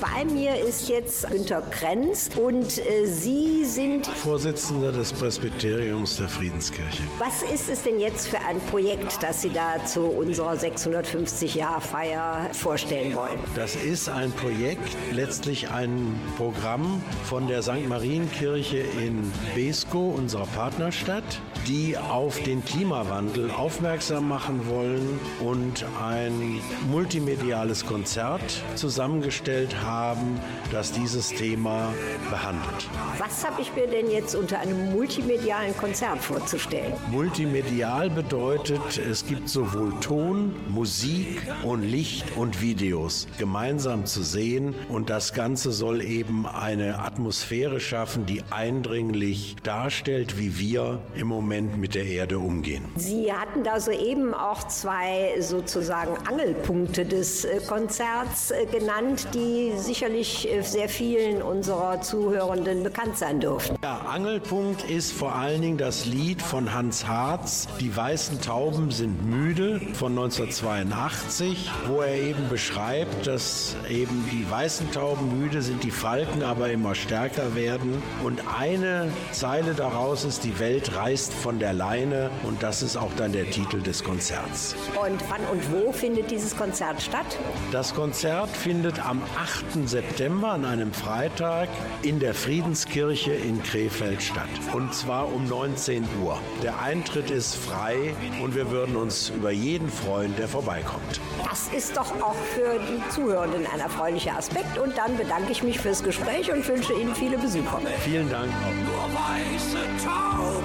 Bei 0.00 0.24
mir 0.24 0.56
ist 0.56 0.88
jetzt 0.88 1.30
Günter 1.30 1.62
Krenz 1.70 2.30
und 2.36 2.78
äh, 2.78 3.06
Sie 3.06 3.64
sind, 3.64 4.06
Vorsitzender 4.06 4.90
des 4.90 5.12
Presbyteriums 5.12 6.16
der 6.16 6.28
Friedenskirche. 6.28 7.02
was 7.18 7.42
ist 7.42 7.68
es 7.68 7.84
denn 7.84 8.00
jetzt 8.00 8.26
für 8.26 8.40
ein 8.40 8.60
Projekt, 8.70 9.22
das 9.22 9.42
Sie 9.42 9.50
da 9.50 9.84
zu 9.84 10.02
unserer 10.02 10.54
650-Jahr-Feier 10.54 12.48
vorstellen 12.52 13.14
wollen? 13.14 13.38
Das 13.54 13.76
ist 13.76 14.08
ein 14.08 14.32
Projekt, 14.32 14.96
letztlich 15.12 15.70
ein 15.70 16.18
Programm 16.36 17.00
von 17.24 17.46
der 17.46 17.62
St. 17.62 17.88
Marienkirche 17.88 18.78
in 18.78 19.32
Besko, 19.54 20.08
unserer 20.16 20.46
Partnerstadt, 20.46 21.40
die 21.68 21.96
auf 21.96 22.42
den 22.42 22.64
Klimawandel 22.64 23.50
aufmerksam 23.52 24.28
machen 24.28 24.68
wollen 24.68 25.20
und 25.40 25.84
ein 26.02 26.60
multimediales 26.90 27.86
Konzert 27.86 28.42
zusammengestellt 28.74 29.67
haben, 29.82 30.40
das 30.70 30.92
dieses 30.92 31.28
Thema 31.28 31.92
behandelt. 32.30 32.88
Was 33.18 33.46
habe 33.46 33.62
ich 33.62 33.74
mir 33.74 33.86
denn 33.86 34.10
jetzt 34.10 34.34
unter 34.34 34.58
einem 34.60 34.92
multimedialen 34.92 35.76
Konzert 35.76 36.18
vorzustellen? 36.18 36.92
Multimedial 37.10 38.10
bedeutet, 38.10 38.98
es 38.98 39.26
gibt 39.26 39.48
sowohl 39.48 39.92
Ton, 40.00 40.54
Musik 40.68 41.42
und 41.64 41.82
Licht 41.82 42.36
und 42.36 42.60
Videos 42.60 43.26
gemeinsam 43.38 44.06
zu 44.06 44.22
sehen 44.22 44.74
und 44.88 45.10
das 45.10 45.32
Ganze 45.32 45.72
soll 45.72 46.02
eben 46.02 46.46
eine 46.46 46.98
Atmosphäre 46.98 47.80
schaffen, 47.80 48.26
die 48.26 48.42
eindringlich 48.50 49.56
darstellt, 49.62 50.38
wie 50.38 50.58
wir 50.58 51.00
im 51.14 51.26
Moment 51.26 51.78
mit 51.78 51.94
der 51.94 52.04
Erde 52.04 52.38
umgehen. 52.38 52.84
Sie 52.96 53.32
hatten 53.32 53.64
da 53.64 53.80
soeben 53.80 54.34
auch 54.34 54.66
zwei 54.68 55.40
sozusagen 55.40 56.16
Angelpunkte 56.26 57.04
des 57.04 57.44
äh, 57.44 57.60
Konzerts 57.66 58.50
äh, 58.50 58.66
genannt, 58.66 59.28
die 59.34 59.57
sicherlich 59.76 60.50
äh, 60.50 60.62
sehr 60.62 60.88
vielen 60.88 61.42
unserer 61.42 62.00
Zuhörenden 62.00 62.82
bekannt 62.82 63.18
sein 63.18 63.40
dürften. 63.40 63.76
Der 63.82 64.08
Angelpunkt 64.08 64.88
ist 64.88 65.12
vor 65.12 65.34
allen 65.34 65.62
Dingen 65.62 65.78
das 65.78 66.06
Lied 66.06 66.42
von 66.42 66.72
Hans 66.72 67.06
Harz, 67.06 67.68
Die 67.80 67.94
weißen 67.94 68.40
Tauben 68.40 68.90
sind 68.90 69.24
müde 69.28 69.80
von 69.94 70.12
1982, 70.12 71.70
wo 71.86 72.00
er 72.00 72.14
eben 72.14 72.48
beschreibt, 72.48 73.26
dass 73.26 73.76
eben 73.88 74.28
die 74.32 74.48
weißen 74.50 74.90
Tauben 74.92 75.40
müde 75.40 75.62
sind, 75.62 75.82
die 75.84 75.90
Falken 75.90 76.42
aber 76.42 76.70
immer 76.70 76.94
stärker 76.94 77.54
werden. 77.54 78.02
Und 78.24 78.42
eine 78.58 79.10
Zeile 79.32 79.74
daraus 79.74 80.24
ist, 80.24 80.44
die 80.44 80.58
Welt 80.58 80.94
reißt 80.94 81.32
von 81.32 81.58
der 81.58 81.72
Leine 81.72 82.30
und 82.44 82.62
das 82.62 82.82
ist 82.82 82.96
auch 82.96 83.12
dann 83.16 83.32
der 83.32 83.50
Titel 83.50 83.80
des 83.80 84.02
Konzerts. 84.04 84.74
Und 85.00 85.20
wann 85.28 85.40
und 85.50 85.62
wo 85.72 85.92
findet 85.92 86.30
dieses 86.30 86.56
Konzert 86.56 87.00
statt? 87.02 87.26
Das 87.72 87.94
Konzert 87.94 88.48
findet 88.50 89.04
am 89.04 89.22
8. 89.36 89.47
September 89.86 90.52
an 90.52 90.64
einem 90.64 90.92
Freitag 90.92 91.68
in 92.02 92.18
der 92.18 92.34
Friedenskirche 92.34 93.32
in 93.32 93.62
Krefeld 93.62 94.22
statt. 94.22 94.48
Und 94.72 94.94
zwar 94.94 95.32
um 95.32 95.46
19 95.48 96.04
Uhr. 96.22 96.38
Der 96.62 96.80
Eintritt 96.80 97.30
ist 97.30 97.56
frei 97.56 98.14
und 98.42 98.54
wir 98.54 98.70
würden 98.70 98.96
uns 98.96 99.30
über 99.30 99.50
jeden 99.50 99.88
freuen, 99.88 100.34
der 100.36 100.48
vorbeikommt. 100.48 101.20
Das 101.48 101.68
ist 101.68 101.96
doch 101.96 102.10
auch 102.20 102.36
für 102.54 102.78
die 102.78 103.08
Zuhörenden 103.10 103.66
ein 103.66 103.80
erfreulicher 103.80 104.36
Aspekt. 104.36 104.78
Und 104.78 104.96
dann 104.96 105.16
bedanke 105.16 105.52
ich 105.52 105.62
mich 105.62 105.80
fürs 105.80 106.02
Gespräch 106.02 106.52
und 106.52 106.66
wünsche 106.68 106.92
Ihnen 106.92 107.14
viele 107.14 107.38
Besucher. 107.38 107.80
Vielen 108.00 108.28
Dank. 108.28 108.50
Nur 108.84 109.04
weiße 109.14 109.78
Tauben 110.04 110.57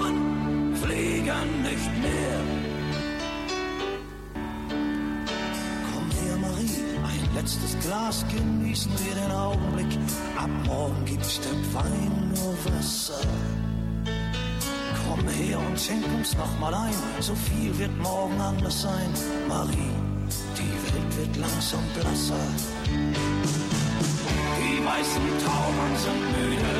ein 7.53 7.61
letztes 7.61 7.79
Glas 7.79 8.25
genießen 8.29 8.91
wir 9.05 9.15
den 9.15 9.31
Augenblick. 9.31 9.97
Ab 10.37 10.49
morgen 10.65 11.05
gibt's 11.05 11.35
statt 11.35 11.73
Wein 11.73 12.33
nur 12.35 12.55
Wasser. 12.65 13.19
Komm 15.07 15.27
her 15.27 15.59
und 15.59 15.79
schenk 15.79 16.05
uns 16.15 16.35
noch 16.37 16.59
mal 16.59 16.73
ein, 16.73 16.93
so 17.19 17.35
viel 17.35 17.77
wird 17.77 17.95
morgen 18.01 18.39
anders 18.39 18.81
sein. 18.81 19.09
Marie, 19.47 19.93
die 20.57 20.93
Welt 20.93 21.17
wird 21.17 21.37
langsam 21.37 21.83
blasser. 21.93 22.45
Die 24.59 24.85
weißen 24.85 25.27
Tauben 25.45 25.91
sind 25.97 26.23
müde. 26.37 26.75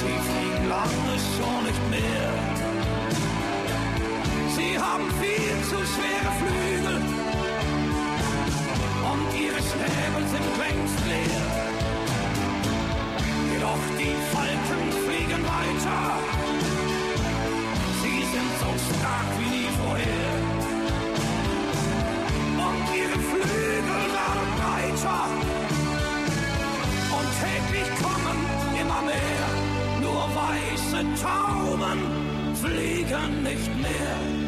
Sie 0.00 0.16
fliegen 0.26 0.68
lange 0.68 1.16
schon 1.36 1.64
nicht 1.64 1.90
mehr. 1.90 2.30
Sie 4.56 4.78
haben 4.78 5.04
viel 5.20 5.56
zu 5.68 5.76
schwere 5.86 6.32
Flügel 6.40 7.23
und 9.44 9.52
ihre 9.52 9.62
Schnäbel 9.62 10.24
sind 10.28 10.58
längst 10.58 11.06
leer. 11.06 11.46
Jedoch 13.52 13.84
die 13.98 14.16
Falken 14.32 14.84
fliegen 15.04 15.42
weiter. 15.44 16.00
Sie 18.02 18.20
sind 18.32 18.52
so 18.60 18.70
stark 18.96 19.28
wie 19.38 19.50
nie 19.56 19.70
vorher. 19.82 20.34
Und 22.66 22.84
ihre 22.96 23.18
Flügel 23.28 24.02
werden 24.16 24.48
breiter. 24.60 25.28
täglich 27.40 27.90
kommen 28.02 28.38
immer 28.80 29.02
mehr. 29.02 29.46
Nur 30.00 30.24
weiße 30.40 31.00
Tauben 31.22 32.00
fliegen 32.54 33.42
nicht 33.42 33.76
mehr. 33.82 34.43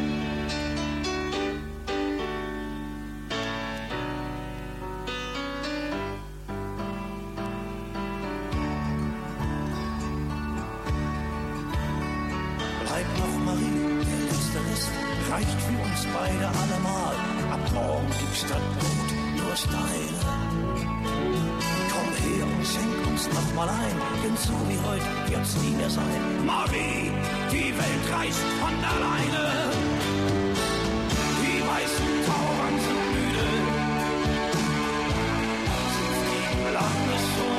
Schenk 23.17 23.33
uns 23.33 23.33
noch 23.33 23.55
mal 23.55 23.69
ein, 23.69 24.01
denn 24.23 24.37
so 24.37 24.53
wie 24.67 24.79
heute 24.87 25.05
wird's 25.31 25.55
nie 25.57 25.75
mehr 25.75 25.89
sein. 25.89 26.45
Marie, 26.45 27.11
die 27.51 27.73
Welt 27.77 28.13
reist 28.13 28.39
von 28.59 28.73
alleine. 28.83 29.71
Die 31.41 31.61
weißen 31.67 32.09
Tauben 32.25 32.79
sind 32.85 33.05
müde. 33.13 33.47
Sie 35.93 36.09
fliegen 36.21 36.73
lange 36.73 37.17
so 37.35 37.56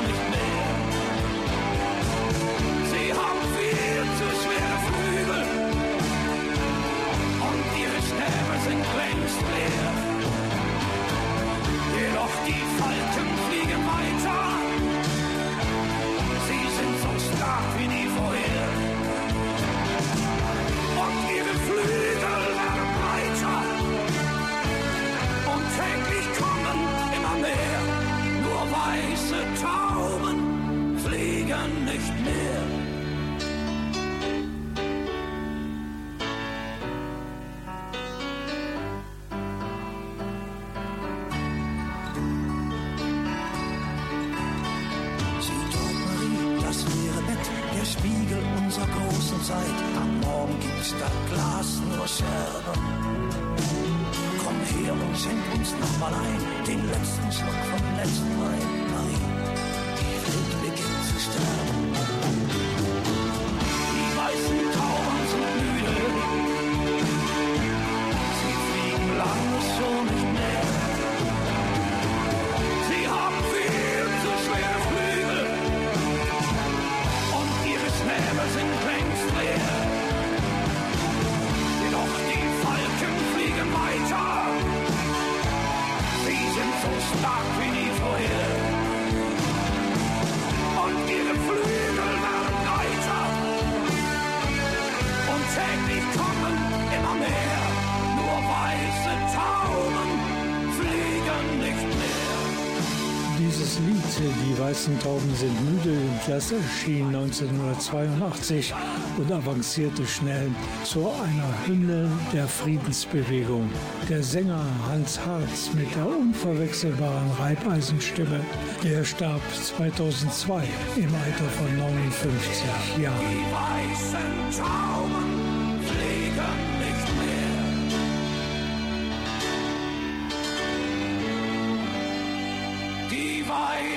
Die 104.58 104.62
weißen 104.64 104.98
Tauben 104.98 105.32
sind 105.36 105.54
müde, 105.70 105.96
das 106.26 106.50
erschien 106.50 107.06
1982 107.14 108.74
und 109.16 109.30
avancierte 109.30 110.04
schnell 110.04 110.50
zu 110.82 111.08
einer 111.08 111.54
Hymne 111.64 112.10
der 112.32 112.48
Friedensbewegung. 112.48 113.70
Der 114.08 114.20
Sänger 114.20 114.64
Hans 114.88 115.20
Harz 115.24 115.70
mit 115.74 115.94
der 115.94 116.08
unverwechselbaren 116.08 117.30
Reibeisenstimme, 117.38 118.40
der 118.82 119.04
starb 119.04 119.42
2002 119.62 120.64
im 120.96 121.14
Alter 121.14 121.48
von 121.56 121.78
59 121.78 123.00
Jahren. 123.00 123.16
Die 123.30 123.52
weißen 123.54 124.64
Tauben 124.64 125.27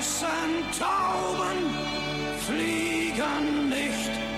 weißen 0.01 0.63
Tauben 0.79 1.75
fliegen 2.39 3.69
nicht. 3.69 4.30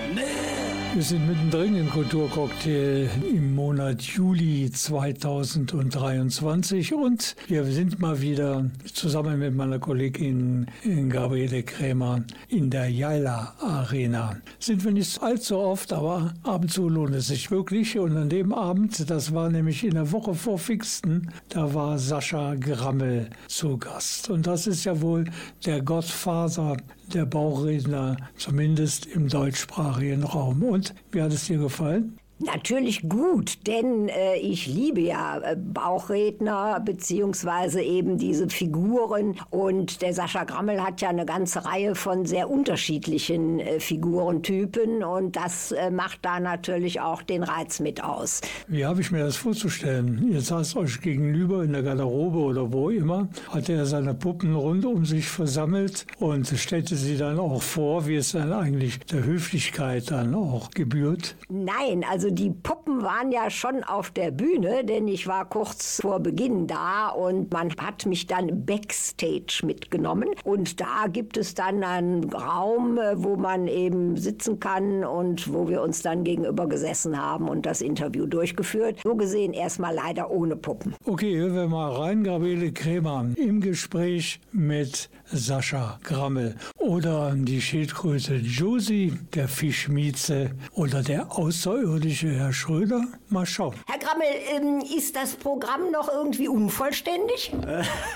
Wir 0.93 1.01
sind 1.01 1.27
mittendrin 1.27 1.75
im 1.75 1.89
Kulturcocktail 1.89 3.09
im 3.27 3.55
Monat 3.55 4.03
Juli 4.03 4.69
2023 4.69 6.93
und 6.93 7.35
wir 7.47 7.63
sind 7.63 7.99
mal 7.99 8.21
wieder 8.21 8.69
zusammen 8.93 9.39
mit 9.39 9.55
meiner 9.55 9.79
Kollegin 9.79 10.67
Gabriele 11.09 11.63
Krämer 11.63 12.21
in 12.47 12.69
der 12.69 12.89
Jaila 12.89 13.55
Arena. 13.59 14.37
Sind 14.59 14.85
wir 14.85 14.91
nicht 14.91 15.19
allzu 15.23 15.57
oft, 15.57 15.91
aber 15.91 16.35
ab 16.43 16.61
und 16.61 16.71
zu 16.71 16.87
lohnt 16.87 17.15
es 17.15 17.29
sich 17.29 17.49
wirklich. 17.49 17.97
Und 17.97 18.15
an 18.15 18.29
dem 18.29 18.53
Abend, 18.53 19.09
das 19.09 19.33
war 19.33 19.49
nämlich 19.49 19.83
in 19.83 19.95
der 19.95 20.11
Woche 20.11 20.35
vor 20.35 20.59
Pfingsten, 20.59 21.31
da 21.49 21.73
war 21.73 21.97
Sascha 21.97 22.53
Grammel 22.53 23.31
zu 23.47 23.79
Gast. 23.79 24.29
Und 24.29 24.45
das 24.45 24.67
ist 24.67 24.83
ja 24.83 25.01
wohl 25.01 25.25
der 25.65 25.81
Gottvater 25.81 26.77
der 27.13 27.25
Bauchredner, 27.25 28.17
zumindest 28.37 29.05
im 29.05 29.27
deutschsprachigen 29.27 30.23
Raum. 30.23 30.63
Und 30.63 30.93
wie 31.11 31.21
hat 31.21 31.33
es 31.33 31.45
dir 31.45 31.57
gefallen? 31.57 32.17
Natürlich 32.39 33.07
gut, 33.07 33.67
denn 33.67 34.09
äh, 34.09 34.35
ich 34.37 34.65
liebe 34.67 35.01
ja 35.01 35.37
äh, 35.37 35.55
Bauchredner 35.55 36.81
beziehungsweise 36.83 37.81
eben 37.81 38.17
diese 38.17 38.49
Figuren 38.49 39.35
und 39.49 40.01
der 40.01 40.13
Sascha 40.13 40.43
Grammel 40.43 40.81
hat 40.81 40.99
ja 40.99 41.09
eine 41.09 41.25
ganze 41.25 41.63
Reihe 41.63 41.95
von 41.95 42.25
sehr 42.25 42.49
unterschiedlichen 42.49 43.59
äh, 43.59 43.79
Figurentypen 43.79 45.03
und 45.03 45.35
das 45.35 45.71
äh, 45.71 45.91
macht 45.91 46.19
da 46.23 46.39
natürlich 46.39 46.99
auch 46.99 47.21
den 47.21 47.43
Reiz 47.43 47.79
mit 47.79 48.03
aus. 48.03 48.41
Wie 48.67 48.83
habe 48.85 49.01
ich 49.01 49.11
mir 49.11 49.23
das 49.23 49.37
vorzustellen? 49.37 50.27
Ihr 50.29 50.41
saßt 50.41 50.75
euch 50.75 51.01
gegenüber 51.01 51.63
in 51.63 51.71
der 51.71 51.83
Garderobe 51.83 52.39
oder 52.39 52.73
wo 52.73 52.89
immer, 52.89 53.29
hatte 53.49 53.73
er 53.73 53.85
seine 53.85 54.15
Puppen 54.15 54.55
rund 54.55 54.85
um 54.85 55.05
sich 55.05 55.27
versammelt 55.27 56.07
und 56.19 56.47
stellte 56.47 56.95
sie 56.95 57.15
dann 57.15 57.39
auch 57.39 57.61
vor, 57.61 58.07
wie 58.07 58.15
es 58.15 58.31
dann 58.31 58.51
eigentlich 58.51 58.99
der 58.99 59.23
Höflichkeit 59.23 60.11
dann 60.11 60.33
auch 60.33 60.71
gebührt. 60.71 61.35
Nein, 61.49 62.03
also 62.09 62.22
die 62.29 62.49
Puppen 62.49 63.01
waren 63.03 63.31
ja 63.31 63.49
schon 63.49 63.83
auf 63.83 64.11
der 64.11 64.31
Bühne, 64.31 64.83
denn 64.83 65.07
ich 65.07 65.27
war 65.27 65.49
kurz 65.49 66.01
vor 66.01 66.19
Beginn 66.19 66.67
da 66.67 67.09
und 67.09 67.51
man 67.51 67.71
hat 67.79 68.05
mich 68.05 68.27
dann 68.27 68.65
backstage 68.65 69.61
mitgenommen. 69.63 70.29
Und 70.43 70.79
da 70.79 71.07
gibt 71.11 71.37
es 71.37 71.55
dann 71.55 71.83
einen 71.83 72.23
Raum, 72.33 72.97
äh, 72.97 73.23
wo 73.23 73.35
man 73.35 73.67
eben 73.67 74.17
sitzen 74.17 74.59
kann 74.59 75.03
und 75.03 75.53
wo 75.53 75.67
wir 75.67 75.81
uns 75.81 76.01
dann 76.01 76.23
gegenüber 76.23 76.67
gesessen 76.67 77.21
haben 77.21 77.49
und 77.49 77.65
das 77.65 77.81
Interview 77.81 78.25
durchgeführt. 78.25 78.99
So 79.03 79.15
gesehen 79.15 79.53
erstmal 79.53 79.95
leider 79.95 80.31
ohne 80.31 80.55
Puppen. 80.55 80.95
Okay, 81.05 81.35
hören 81.37 81.55
wir 81.55 81.67
mal 81.67 81.91
rein, 81.91 82.23
Gabriele 82.23 82.71
Krämer 82.71 83.25
im 83.35 83.61
Gespräch 83.61 84.39
mit 84.51 85.09
Sascha 85.33 85.99
Grammel 86.03 86.55
oder 86.77 87.33
die 87.35 87.59
Schildkröte 87.59 88.35
Josie, 88.35 89.13
der 89.33 89.47
Fischmieze 89.47 90.51
oder 90.73 91.01
der 91.01 91.31
außerirdische 91.31 92.29
Herr 92.29 92.53
Schröder. 92.53 93.03
Mal 93.29 93.45
schauen. 93.45 93.73
Herr 93.87 93.97
Grammel, 93.97 94.27
ähm, 94.55 94.83
ist 94.95 95.15
das 95.15 95.35
Programm 95.35 95.91
noch 95.91 96.07
irgendwie 96.07 96.47
unvollständig? 96.47 97.51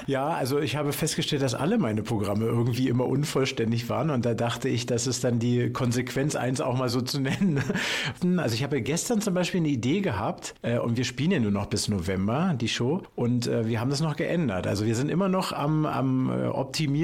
Ja, 0.05 0.29
also 0.29 0.59
ich 0.59 0.75
habe 0.75 0.93
festgestellt, 0.93 1.41
dass 1.41 1.53
alle 1.53 1.77
meine 1.77 2.01
Programme 2.01 2.45
irgendwie 2.45 2.87
immer 2.87 3.05
unvollständig 3.07 3.89
waren 3.89 4.09
und 4.09 4.25
da 4.25 4.33
dachte 4.33 4.69
ich, 4.69 4.85
das 4.85 5.05
ist 5.05 5.23
dann 5.23 5.39
die 5.39 5.71
Konsequenz, 5.73 6.35
eins 6.35 6.61
auch 6.61 6.77
mal 6.77 6.87
so 6.89 7.01
zu 7.01 7.19
nennen. 7.19 7.61
Also 8.37 8.55
ich 8.55 8.63
habe 8.63 8.81
gestern 8.81 9.21
zum 9.21 9.33
Beispiel 9.33 9.59
eine 9.59 9.69
Idee 9.69 10.01
gehabt 10.01 10.55
äh, 10.61 10.77
und 10.77 10.97
wir 10.97 11.03
spielen 11.03 11.31
ja 11.31 11.39
nur 11.39 11.51
noch 11.51 11.65
bis 11.65 11.87
November 11.87 12.53
die 12.59 12.67
Show 12.67 13.01
und 13.15 13.47
äh, 13.47 13.67
wir 13.67 13.79
haben 13.79 13.89
das 13.89 14.01
noch 14.01 14.15
geändert. 14.15 14.67
Also 14.67 14.85
wir 14.85 14.95
sind 14.95 15.09
immer 15.09 15.29
noch 15.29 15.51
am, 15.51 15.85
am 15.85 16.29
äh, 16.29 16.47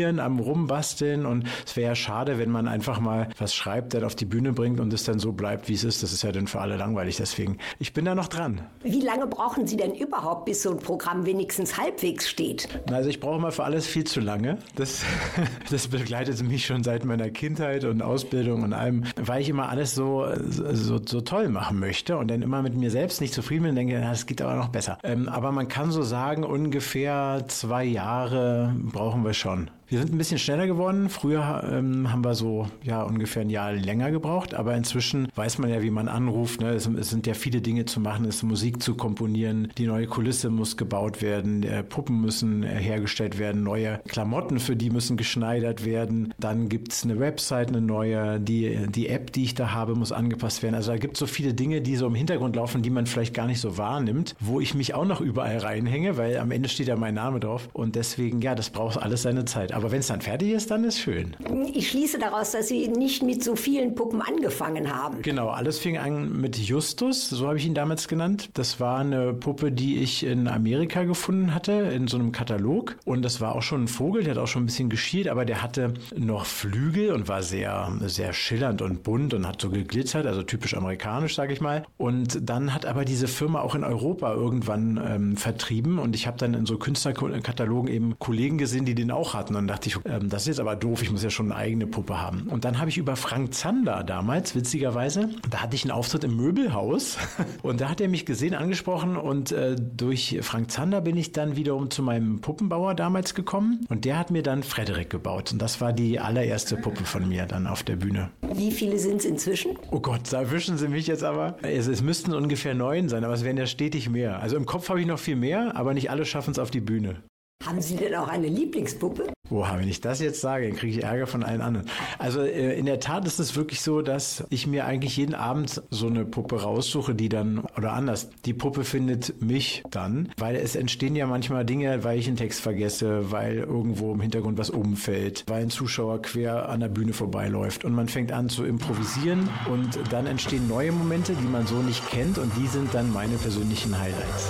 Optimieren, 0.03 0.19
am 0.19 0.39
Rumbasteln 0.39 1.25
und 1.25 1.45
es 1.65 1.75
wäre 1.75 1.89
ja 1.89 1.95
schade, 1.95 2.37
wenn 2.37 2.49
man 2.49 2.67
einfach 2.67 2.99
mal 2.99 3.29
was 3.37 3.55
schreibt, 3.55 3.93
dann 3.93 4.03
auf 4.03 4.15
die 4.15 4.25
Bühne 4.25 4.51
bringt 4.51 4.79
und 4.79 4.91
es 4.91 5.03
dann 5.05 5.19
so 5.19 5.31
bleibt, 5.31 5.69
wie 5.69 5.73
es 5.73 5.83
ist. 5.83 6.03
Das 6.03 6.11
ist 6.11 6.23
ja 6.23 6.31
dann 6.31 6.47
für 6.47 6.59
alle 6.59 6.75
langweilig. 6.75 7.17
Deswegen, 7.17 7.57
ich 7.79 7.93
bin 7.93 8.05
da 8.05 8.15
noch 8.15 8.27
dran. 8.27 8.61
Wie 8.83 8.99
lange 8.99 9.27
brauchen 9.27 9.65
Sie 9.65 9.77
denn 9.77 9.93
überhaupt, 9.93 10.45
bis 10.45 10.63
so 10.63 10.71
ein 10.71 10.79
Programm 10.79 11.25
wenigstens 11.25 11.77
halbwegs 11.77 12.29
steht? 12.29 12.67
Also 12.91 13.09
ich 13.09 13.19
brauche 13.19 13.39
mal 13.39 13.51
für 13.51 13.63
alles 13.63 13.87
viel 13.87 14.03
zu 14.03 14.19
lange. 14.19 14.57
Das, 14.75 15.03
das 15.71 15.87
begleitet 15.87 16.43
mich 16.43 16.65
schon 16.65 16.83
seit 16.83 17.05
meiner 17.05 17.29
Kindheit 17.29 17.85
und 17.85 18.01
Ausbildung 18.01 18.63
und 18.63 18.73
allem, 18.73 19.05
weil 19.15 19.41
ich 19.41 19.49
immer 19.49 19.69
alles 19.69 19.95
so, 19.95 20.25
so, 20.49 20.99
so 21.03 21.21
toll 21.21 21.47
machen 21.49 21.79
möchte 21.79 22.17
und 22.17 22.29
dann 22.29 22.41
immer 22.41 22.61
mit 22.61 22.75
mir 22.75 22.91
selbst 22.91 23.21
nicht 23.21 23.33
zufrieden 23.33 23.63
bin 23.63 23.69
und 23.71 23.75
denke, 23.77 24.01
das 24.01 24.25
geht 24.25 24.41
aber 24.41 24.55
noch 24.55 24.69
besser. 24.69 24.97
Ähm, 25.03 25.29
aber 25.29 25.51
man 25.51 25.67
kann 25.67 25.91
so 25.91 26.01
sagen, 26.01 26.43
ungefähr 26.43 27.45
zwei 27.47 27.85
Jahre 27.85 28.75
brauchen 28.77 29.23
wir 29.23 29.33
schon. 29.33 29.69
Wir 29.93 29.99
sind 29.99 30.11
ein 30.11 30.17
bisschen 30.17 30.39
schneller 30.39 30.65
geworden. 30.65 31.07
Früher 31.07 31.63
ähm, 31.71 32.11
haben 32.11 32.25
wir 32.25 32.33
so 32.33 32.67
ja 32.81 33.03
ungefähr 33.03 33.43
ein 33.43 33.51
Jahr 33.51 33.73
länger 33.73 34.09
gebraucht, 34.09 34.55
aber 34.55 34.75
inzwischen 34.75 35.27
weiß 35.35 35.59
man 35.59 35.69
ja, 35.69 35.83
wie 35.83 35.91
man 35.91 36.07
anruft. 36.07 36.61
Ne? 36.61 36.69
Es, 36.69 36.87
es 36.87 37.11
sind 37.11 37.27
ja 37.27 37.35
viele 37.35 37.61
Dinge 37.61 37.85
zu 37.85 37.99
machen, 37.99 38.25
es 38.25 38.37
ist 38.37 38.41
Musik 38.43 38.81
zu 38.81 38.95
komponieren, 38.95 39.71
die 39.77 39.85
neue 39.85 40.07
Kulisse 40.07 40.49
muss 40.49 40.77
gebaut 40.77 41.21
werden, 41.21 41.61
äh, 41.61 41.83
Puppen 41.83 42.21
müssen 42.21 42.63
äh, 42.63 42.69
hergestellt 42.69 43.37
werden, 43.37 43.61
neue 43.61 43.99
Klamotten 44.07 44.59
für 44.59 44.75
die 44.75 44.89
müssen 44.89 45.15
geschneidert 45.15 45.85
werden. 45.85 46.33
Dann 46.39 46.69
gibt 46.69 46.91
es 46.91 47.03
eine 47.03 47.19
Website, 47.19 47.67
eine 47.67 47.79
neue, 47.79 48.39
die, 48.39 48.87
die 48.87 49.09
App, 49.09 49.31
die 49.31 49.43
ich 49.43 49.53
da 49.53 49.73
habe, 49.73 49.93
muss 49.93 50.11
angepasst 50.11 50.63
werden. 50.63 50.73
Also 50.73 50.89
da 50.89 50.97
gibt 50.97 51.13
es 51.13 51.19
so 51.19 51.27
viele 51.27 51.53
Dinge, 51.53 51.81
die 51.81 51.97
so 51.97 52.07
im 52.07 52.15
Hintergrund 52.15 52.55
laufen, 52.55 52.81
die 52.81 52.89
man 52.89 53.05
vielleicht 53.05 53.35
gar 53.35 53.45
nicht 53.45 53.59
so 53.59 53.77
wahrnimmt, 53.77 54.35
wo 54.39 54.59
ich 54.59 54.73
mich 54.73 54.95
auch 54.95 55.05
noch 55.05 55.21
überall 55.21 55.59
reinhänge, 55.59 56.17
weil 56.17 56.39
am 56.39 56.49
Ende 56.49 56.67
steht 56.67 56.87
ja 56.87 56.95
mein 56.95 57.13
Name 57.13 57.39
drauf. 57.39 57.69
Und 57.73 57.95
deswegen, 57.95 58.41
ja, 58.41 58.55
das 58.55 58.71
braucht 58.71 58.97
alles 58.97 59.21
seine 59.21 59.45
Zeit. 59.45 59.71
Aber 59.73 59.91
wenn 59.91 59.99
es 59.99 60.07
dann 60.07 60.21
fertig 60.21 60.51
ist, 60.51 60.71
dann 60.71 60.83
ist 60.83 60.99
schön. 60.99 61.35
Ich 61.73 61.89
schließe 61.89 62.19
daraus, 62.19 62.51
dass 62.51 62.67
Sie 62.67 62.87
nicht 62.87 63.23
mit 63.23 63.43
so 63.43 63.55
vielen 63.55 63.95
Puppen 63.95 64.21
angefangen 64.21 64.93
haben. 64.93 65.21
Genau, 65.21 65.49
alles 65.49 65.79
fing 65.79 65.97
an 65.97 66.39
mit 66.39 66.57
Justus, 66.57 67.29
so 67.29 67.47
habe 67.47 67.57
ich 67.57 67.65
ihn 67.65 67.73
damals 67.73 68.07
genannt. 68.07 68.49
Das 68.53 68.79
war 68.79 68.99
eine 68.99 69.33
Puppe, 69.33 69.71
die 69.71 69.97
ich 69.97 70.25
in 70.25 70.47
Amerika 70.47 71.03
gefunden 71.03 71.53
hatte, 71.53 71.71
in 71.71 72.07
so 72.07 72.17
einem 72.17 72.31
Katalog. 72.31 72.97
Und 73.05 73.23
das 73.23 73.41
war 73.41 73.55
auch 73.55 73.61
schon 73.61 73.83
ein 73.83 73.87
Vogel, 73.87 74.23
der 74.23 74.35
hat 74.35 74.41
auch 74.41 74.47
schon 74.47 74.63
ein 74.63 74.67
bisschen 74.67 74.89
geschielt, 74.89 75.27
aber 75.27 75.45
der 75.45 75.61
hatte 75.61 75.93
noch 76.15 76.45
Flügel 76.45 77.11
und 77.11 77.27
war 77.27 77.43
sehr, 77.43 77.91
sehr 78.05 78.33
schillernd 78.33 78.81
und 78.81 79.03
bunt 79.03 79.33
und 79.33 79.47
hat 79.47 79.61
so 79.61 79.69
geglitzert, 79.69 80.25
also 80.25 80.43
typisch 80.43 80.75
amerikanisch, 80.75 81.35
sage 81.35 81.53
ich 81.53 81.61
mal. 81.61 81.83
Und 81.97 82.49
dann 82.49 82.73
hat 82.73 82.85
aber 82.85 83.05
diese 83.05 83.27
Firma 83.27 83.61
auch 83.61 83.75
in 83.75 83.83
Europa 83.83 84.33
irgendwann 84.33 85.01
ähm, 85.05 85.37
vertrieben 85.37 85.99
und 85.99 86.15
ich 86.15 86.27
habe 86.27 86.37
dann 86.37 86.53
in 86.53 86.65
so 86.65 86.77
Künstlerkatalogen 86.77 87.91
eben 87.91 88.19
Kollegen 88.19 88.57
gesehen, 88.57 88.85
die 88.85 88.95
den 88.95 89.11
auch 89.11 89.33
hatten. 89.33 89.55
Und 89.55 89.62
dachte 89.67 89.89
ich, 89.89 89.97
ähm, 90.05 90.29
das 90.29 90.43
ist 90.43 90.47
jetzt 90.47 90.59
aber 90.59 90.75
doof, 90.75 91.01
ich 91.01 91.11
muss 91.11 91.23
ja 91.23 91.29
schon 91.29 91.51
eine 91.51 91.55
eigene 91.55 91.87
Puppe 91.87 92.21
haben. 92.21 92.47
Und 92.49 92.65
dann 92.65 92.79
habe 92.79 92.89
ich 92.89 92.97
über 92.97 93.15
Frank 93.15 93.53
Zander 93.53 94.03
damals, 94.03 94.55
witzigerweise, 94.55 95.29
da 95.49 95.61
hatte 95.61 95.75
ich 95.75 95.83
einen 95.83 95.91
Auftritt 95.91 96.23
im 96.23 96.35
Möbelhaus 96.35 97.17
und 97.61 97.81
da 97.81 97.89
hat 97.89 98.01
er 98.01 98.09
mich 98.09 98.25
gesehen, 98.25 98.53
angesprochen 98.53 99.17
und 99.17 99.51
äh, 99.51 99.75
durch 99.75 100.39
Frank 100.41 100.71
Zander 100.71 101.01
bin 101.01 101.17
ich 101.17 101.31
dann 101.31 101.55
wiederum 101.55 101.89
zu 101.89 102.03
meinem 102.03 102.41
Puppenbauer 102.41 102.95
damals 102.95 103.35
gekommen 103.35 103.85
und 103.89 104.05
der 104.05 104.17
hat 104.17 104.31
mir 104.31 104.43
dann 104.43 104.63
Frederik 104.63 105.09
gebaut. 105.09 105.51
Und 105.51 105.61
das 105.61 105.81
war 105.81 105.93
die 105.93 106.19
allererste 106.19 106.77
Puppe 106.77 107.05
von 107.05 107.27
mir 107.27 107.45
dann 107.45 107.67
auf 107.67 107.83
der 107.83 107.95
Bühne. 107.95 108.29
Wie 108.53 108.71
viele 108.71 108.97
sind 108.99 109.17
es 109.17 109.25
inzwischen? 109.25 109.77
Oh 109.91 109.99
Gott, 109.99 110.21
da 110.31 110.51
wischen 110.51 110.77
Sie 110.77 110.87
mich 110.87 111.07
jetzt 111.07 111.23
aber. 111.23 111.57
Es, 111.61 111.87
es 111.87 112.01
müssten 112.01 112.33
ungefähr 112.33 112.73
neun 112.73 113.09
sein, 113.09 113.23
aber 113.23 113.33
es 113.33 113.43
werden 113.43 113.57
ja 113.57 113.65
stetig 113.65 114.09
mehr. 114.09 114.39
Also 114.39 114.57
im 114.57 114.65
Kopf 114.65 114.89
habe 114.89 115.01
ich 115.01 115.07
noch 115.07 115.19
viel 115.19 115.35
mehr, 115.35 115.75
aber 115.75 115.93
nicht 115.93 116.09
alle 116.09 116.25
schaffen 116.25 116.51
es 116.51 116.59
auf 116.59 116.71
die 116.71 116.81
Bühne. 116.81 117.23
Haben 117.65 117.81
Sie 117.81 117.95
denn 117.95 118.13
auch 118.15 118.27
eine 118.27 118.47
Lieblingspuppe? 118.47 119.33
Boah, 119.49 119.75
wenn 119.77 119.87
ich 119.87 120.01
das 120.01 120.19
jetzt 120.19 120.41
sage, 120.41 120.67
dann 120.67 120.75
kriege 120.75 120.97
ich 120.97 121.03
Ärger 121.03 121.27
von 121.27 121.43
allen 121.43 121.61
anderen. 121.61 121.87
Also 122.17 122.41
äh, 122.41 122.77
in 122.77 122.85
der 122.85 122.99
Tat 122.99 123.25
ist 123.25 123.39
es 123.39 123.55
wirklich 123.55 123.81
so, 123.81 124.01
dass 124.01 124.43
ich 124.49 124.67
mir 124.67 124.85
eigentlich 124.85 125.15
jeden 125.15 125.35
Abend 125.35 125.81
so 125.89 126.07
eine 126.07 126.25
Puppe 126.25 126.61
raussuche, 126.61 127.13
die 127.13 127.29
dann, 127.29 127.59
oder 127.77 127.93
anders, 127.93 128.29
die 128.45 128.53
Puppe 128.53 128.83
findet 128.83 129.41
mich 129.41 129.83
dann, 129.91 130.29
weil 130.37 130.55
es 130.55 130.75
entstehen 130.75 131.15
ja 131.15 131.27
manchmal 131.27 131.65
Dinge, 131.65 132.03
weil 132.03 132.17
ich 132.17 132.27
einen 132.27 132.35
Text 132.35 132.61
vergesse, 132.61 133.31
weil 133.31 133.57
irgendwo 133.57 134.11
im 134.11 134.21
Hintergrund 134.21 134.57
was 134.57 134.69
umfällt, 134.69 135.43
weil 135.47 135.61
ein 135.61 135.69
Zuschauer 135.69 136.21
quer 136.21 136.67
an 136.69 136.79
der 136.79 136.89
Bühne 136.89 137.13
vorbeiläuft 137.13 137.85
und 137.85 137.93
man 137.93 138.07
fängt 138.07 138.31
an 138.31 138.49
zu 138.49 138.65
improvisieren 138.65 139.49
und 139.71 139.99
dann 140.11 140.25
entstehen 140.25 140.67
neue 140.67 140.91
Momente, 140.91 141.33
die 141.33 141.47
man 141.47 141.67
so 141.67 141.75
nicht 141.75 142.09
kennt 142.09 142.39
und 142.39 142.51
die 142.57 142.67
sind 142.67 142.93
dann 142.93 143.13
meine 143.13 143.37
persönlichen 143.37 143.97
Highlights. 143.99 144.47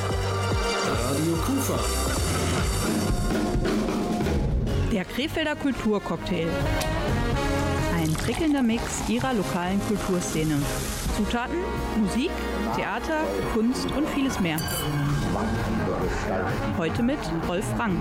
Radio 1.10 1.34
Kufa. 1.46 2.23
Der 5.04 5.12
Krefelder 5.12 5.58
Kulturcocktail. 5.58 6.48
Ein 7.94 8.14
prickelnder 8.14 8.64
Mix 8.64 9.02
ihrer 9.10 9.34
lokalen 9.34 9.82
Kulturszene. 9.86 10.62
Zutaten, 11.18 11.58
Musik, 12.00 12.32
Theater, 12.74 13.26
Kunst 13.54 13.92
und 13.98 14.08
vieles 14.12 14.40
mehr. 14.40 14.56
Heute 16.78 17.04
mit 17.04 17.18
Rolf 17.50 17.66
Rang. 17.78 17.98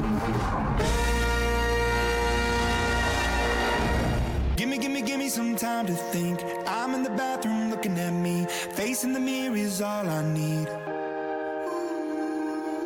Gimme, 4.55 4.79
gimme, 4.79 5.03
gimme 5.03 5.29
some 5.29 5.57
time 5.57 5.87
to 5.87 5.95
think. 6.12 6.38
I'm 6.67 6.95
in 6.95 7.03
the 7.03 7.11
bathroom 7.11 7.69
looking 7.69 7.99
at 7.99 8.12
me. 8.12 8.47
Facing 8.77 9.12
the 9.12 9.19
mirror 9.19 9.57
is 9.57 9.83
all 9.83 10.09
I 10.09 10.23
need. 10.23 10.69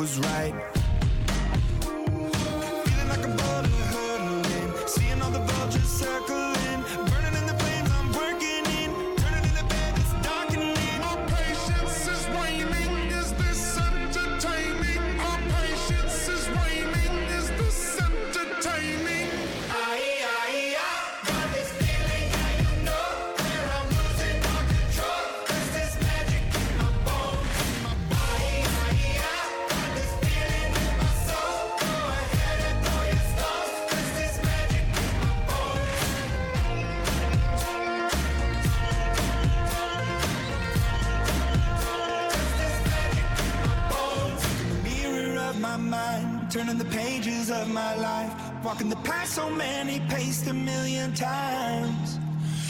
Was 0.00 0.18
right. 0.20 0.59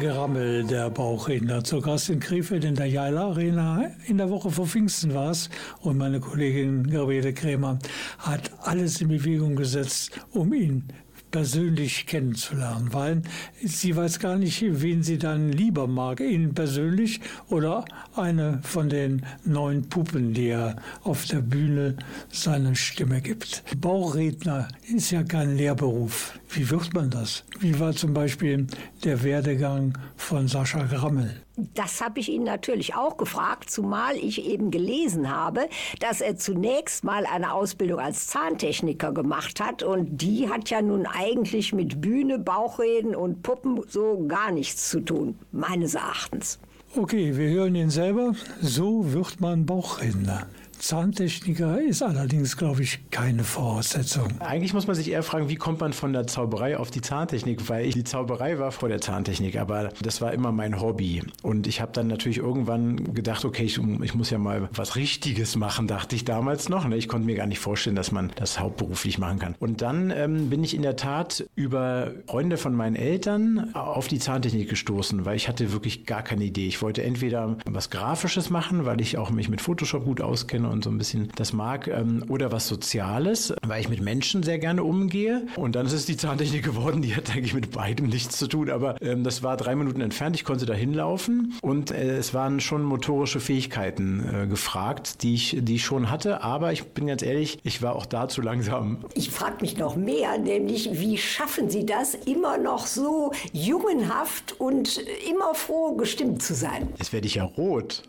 Grammel, 0.00 0.64
der 0.64 0.90
Bauchredner, 0.90 1.64
zu 1.64 1.80
Gast 1.80 2.08
in 2.08 2.20
Krefeld 2.20 2.64
in 2.64 2.76
der 2.76 2.86
Jaila 2.86 3.28
Arena. 3.30 3.90
In 4.06 4.18
der 4.18 4.30
Woche 4.30 4.50
vor 4.50 4.66
Pfingsten 4.66 5.12
war 5.12 5.32
es 5.32 5.50
und 5.80 5.98
meine 5.98 6.20
Kollegin 6.20 6.88
Gabriele 6.88 7.32
Krämer 7.32 7.78
hat 8.18 8.52
alles 8.62 9.00
in 9.00 9.08
Bewegung 9.08 9.56
gesetzt, 9.56 10.12
um 10.32 10.52
ihn 10.52 10.84
persönlich 11.30 12.06
kennenzulernen, 12.06 12.92
weil 12.92 13.22
sie 13.62 13.94
weiß 13.94 14.18
gar 14.18 14.36
nicht, 14.36 14.64
wen 14.66 15.02
sie 15.02 15.18
dann 15.18 15.52
lieber 15.52 15.86
mag, 15.86 16.20
ihn 16.20 16.54
persönlich 16.54 17.20
oder 17.48 17.84
eine 18.14 18.60
von 18.62 18.88
den 18.88 19.26
neuen 19.44 19.88
Puppen, 19.88 20.32
die 20.32 20.48
er 20.48 20.76
auf 21.02 21.26
der 21.26 21.40
Bühne 21.40 21.96
seine 22.30 22.76
Stimme 22.76 23.20
gibt. 23.20 23.62
Bauchredner 23.80 24.68
ist 24.94 25.10
ja 25.10 25.22
kein 25.22 25.56
Lehrberuf. 25.56 26.38
Wie 26.50 26.70
wird 26.70 26.94
man 26.94 27.10
das? 27.10 27.44
Wie 27.60 27.78
war 27.78 27.92
zum 27.92 28.14
Beispiel 28.14 28.66
der 29.04 29.22
Werdegang 29.22 29.98
von 30.16 30.48
Sascha 30.48 30.84
Grammel? 30.84 31.42
Das 31.74 32.00
habe 32.00 32.20
ich 32.20 32.30
ihn 32.30 32.44
natürlich 32.44 32.94
auch 32.94 33.16
gefragt, 33.16 33.70
zumal 33.70 34.16
ich 34.16 34.44
eben 34.46 34.70
gelesen 34.70 35.30
habe, 35.30 35.68
dass 36.00 36.20
er 36.20 36.36
zunächst 36.36 37.04
mal 37.04 37.26
eine 37.26 37.52
Ausbildung 37.52 37.98
als 37.98 38.28
Zahntechniker 38.28 39.12
gemacht 39.12 39.60
hat 39.60 39.82
und 39.82 40.22
die 40.22 40.48
hat 40.48 40.70
ja 40.70 40.80
nun 40.80 41.06
eigentlich 41.06 41.72
mit 41.72 42.00
Bühne, 42.00 42.38
Bauchreden 42.38 43.14
und 43.14 43.42
Puppen 43.42 43.82
so 43.88 44.24
gar 44.26 44.50
nichts 44.50 44.88
zu 44.88 45.00
tun, 45.00 45.38
meines 45.52 45.94
Erachtens. 45.94 46.58
Okay, 46.96 47.36
wir 47.36 47.50
hören 47.50 47.74
ihn 47.74 47.90
selber. 47.90 48.32
So 48.62 49.12
wird 49.12 49.40
man 49.40 49.66
Bauchredner. 49.66 50.46
Zahntechniker 50.78 51.80
ist 51.80 52.02
allerdings, 52.02 52.56
glaube 52.56 52.82
ich, 52.82 53.10
keine 53.10 53.44
Voraussetzung. 53.44 54.40
Eigentlich 54.40 54.74
muss 54.74 54.86
man 54.86 54.96
sich 54.96 55.10
eher 55.10 55.22
fragen, 55.22 55.48
wie 55.48 55.56
kommt 55.56 55.80
man 55.80 55.92
von 55.92 56.12
der 56.12 56.26
Zauberei 56.26 56.76
auf 56.76 56.90
die 56.90 57.00
Zahntechnik? 57.00 57.68
Weil 57.68 57.86
ich, 57.86 57.94
die 57.94 58.04
Zauberei 58.04 58.58
war 58.58 58.72
vor 58.72 58.88
der 58.88 59.00
Zahntechnik, 59.00 59.58
aber 59.58 59.90
das 60.00 60.20
war 60.20 60.32
immer 60.32 60.52
mein 60.52 60.80
Hobby. 60.80 61.22
Und 61.42 61.66
ich 61.66 61.80
habe 61.80 61.92
dann 61.92 62.06
natürlich 62.06 62.38
irgendwann 62.38 63.14
gedacht, 63.14 63.44
okay, 63.44 63.64
ich, 63.64 63.78
ich, 64.02 64.14
muss 64.14 64.30
ja 64.30 64.38
mal 64.38 64.68
was 64.72 64.96
Richtiges 64.96 65.56
machen, 65.56 65.88
dachte 65.88 66.14
ich 66.14 66.24
damals 66.24 66.68
noch. 66.68 66.86
Ne? 66.86 66.96
Ich 66.96 67.08
konnte 67.08 67.26
mir 67.26 67.34
gar 67.34 67.46
nicht 67.46 67.58
vorstellen, 67.60 67.96
dass 67.96 68.12
man 68.12 68.30
das 68.36 68.60
hauptberuflich 68.60 69.18
machen 69.18 69.38
kann. 69.38 69.54
Und 69.58 69.82
dann 69.82 70.12
ähm, 70.14 70.48
bin 70.50 70.62
ich 70.62 70.74
in 70.74 70.82
der 70.82 70.96
Tat 70.96 71.44
über 71.56 72.12
Freunde 72.26 72.56
von 72.56 72.74
meinen 72.74 72.96
Eltern 72.96 73.74
auf 73.74 74.08
die 74.08 74.18
Zahntechnik 74.18 74.68
gestoßen, 74.68 75.24
weil 75.24 75.36
ich 75.36 75.48
hatte 75.48 75.72
wirklich 75.72 76.06
gar 76.06 76.22
keine 76.22 76.44
Idee. 76.44 76.68
Ich 76.68 76.82
wollte 76.82 77.02
entweder 77.02 77.56
was 77.66 77.90
Grafisches 77.90 78.50
machen, 78.50 78.84
weil 78.84 79.00
ich 79.00 79.18
auch 79.18 79.30
mich 79.30 79.48
mit 79.48 79.60
Photoshop 79.60 80.04
gut 80.04 80.20
auskenne 80.20 80.67
und 80.68 80.84
so 80.84 80.90
ein 80.90 80.98
bisschen 80.98 81.30
das 81.36 81.52
mag, 81.52 81.88
ähm, 81.88 82.24
oder 82.28 82.52
was 82.52 82.68
Soziales, 82.68 83.54
weil 83.66 83.80
ich 83.80 83.88
mit 83.88 84.00
Menschen 84.00 84.42
sehr 84.42 84.58
gerne 84.58 84.84
umgehe. 84.84 85.46
Und 85.56 85.74
dann 85.74 85.86
ist 85.86 85.92
es 85.92 86.06
die 86.06 86.16
Zahntechnik 86.16 86.64
geworden, 86.64 87.02
die 87.02 87.14
hat 87.14 87.30
eigentlich 87.30 87.54
mit 87.54 87.70
beidem 87.70 88.06
nichts 88.06 88.38
zu 88.38 88.46
tun, 88.46 88.70
aber 88.70 89.00
ähm, 89.02 89.24
das 89.24 89.42
war 89.42 89.56
drei 89.56 89.74
Minuten 89.74 90.00
entfernt, 90.00 90.36
ich 90.36 90.44
konnte 90.44 90.66
da 90.66 90.74
hinlaufen 90.74 91.54
und 91.62 91.90
äh, 91.90 92.16
es 92.16 92.34
waren 92.34 92.60
schon 92.60 92.82
motorische 92.82 93.40
Fähigkeiten 93.40 94.24
äh, 94.44 94.46
gefragt, 94.46 95.22
die 95.22 95.34
ich, 95.34 95.56
die 95.60 95.76
ich 95.76 95.84
schon 95.84 96.10
hatte, 96.10 96.42
aber 96.42 96.72
ich 96.72 96.84
bin 96.84 97.06
ganz 97.06 97.22
ehrlich, 97.22 97.58
ich 97.64 97.82
war 97.82 97.96
auch 97.96 98.06
da 98.06 98.28
zu 98.28 98.42
langsam. 98.42 99.04
Ich 99.14 99.30
frage 99.30 99.56
mich 99.60 99.76
noch 99.76 99.96
mehr, 99.96 100.38
nämlich 100.38 100.90
wie 100.92 101.16
schaffen 101.16 101.70
Sie 101.70 101.86
das, 101.86 102.14
immer 102.14 102.58
noch 102.58 102.86
so 102.86 103.32
jungenhaft 103.52 104.58
und 104.58 104.98
immer 105.28 105.54
froh 105.54 105.94
gestimmt 105.96 106.42
zu 106.42 106.54
sein? 106.54 106.88
Jetzt 106.98 107.12
werde 107.12 107.26
ich 107.26 107.36
ja 107.36 107.44
rot. 107.44 108.02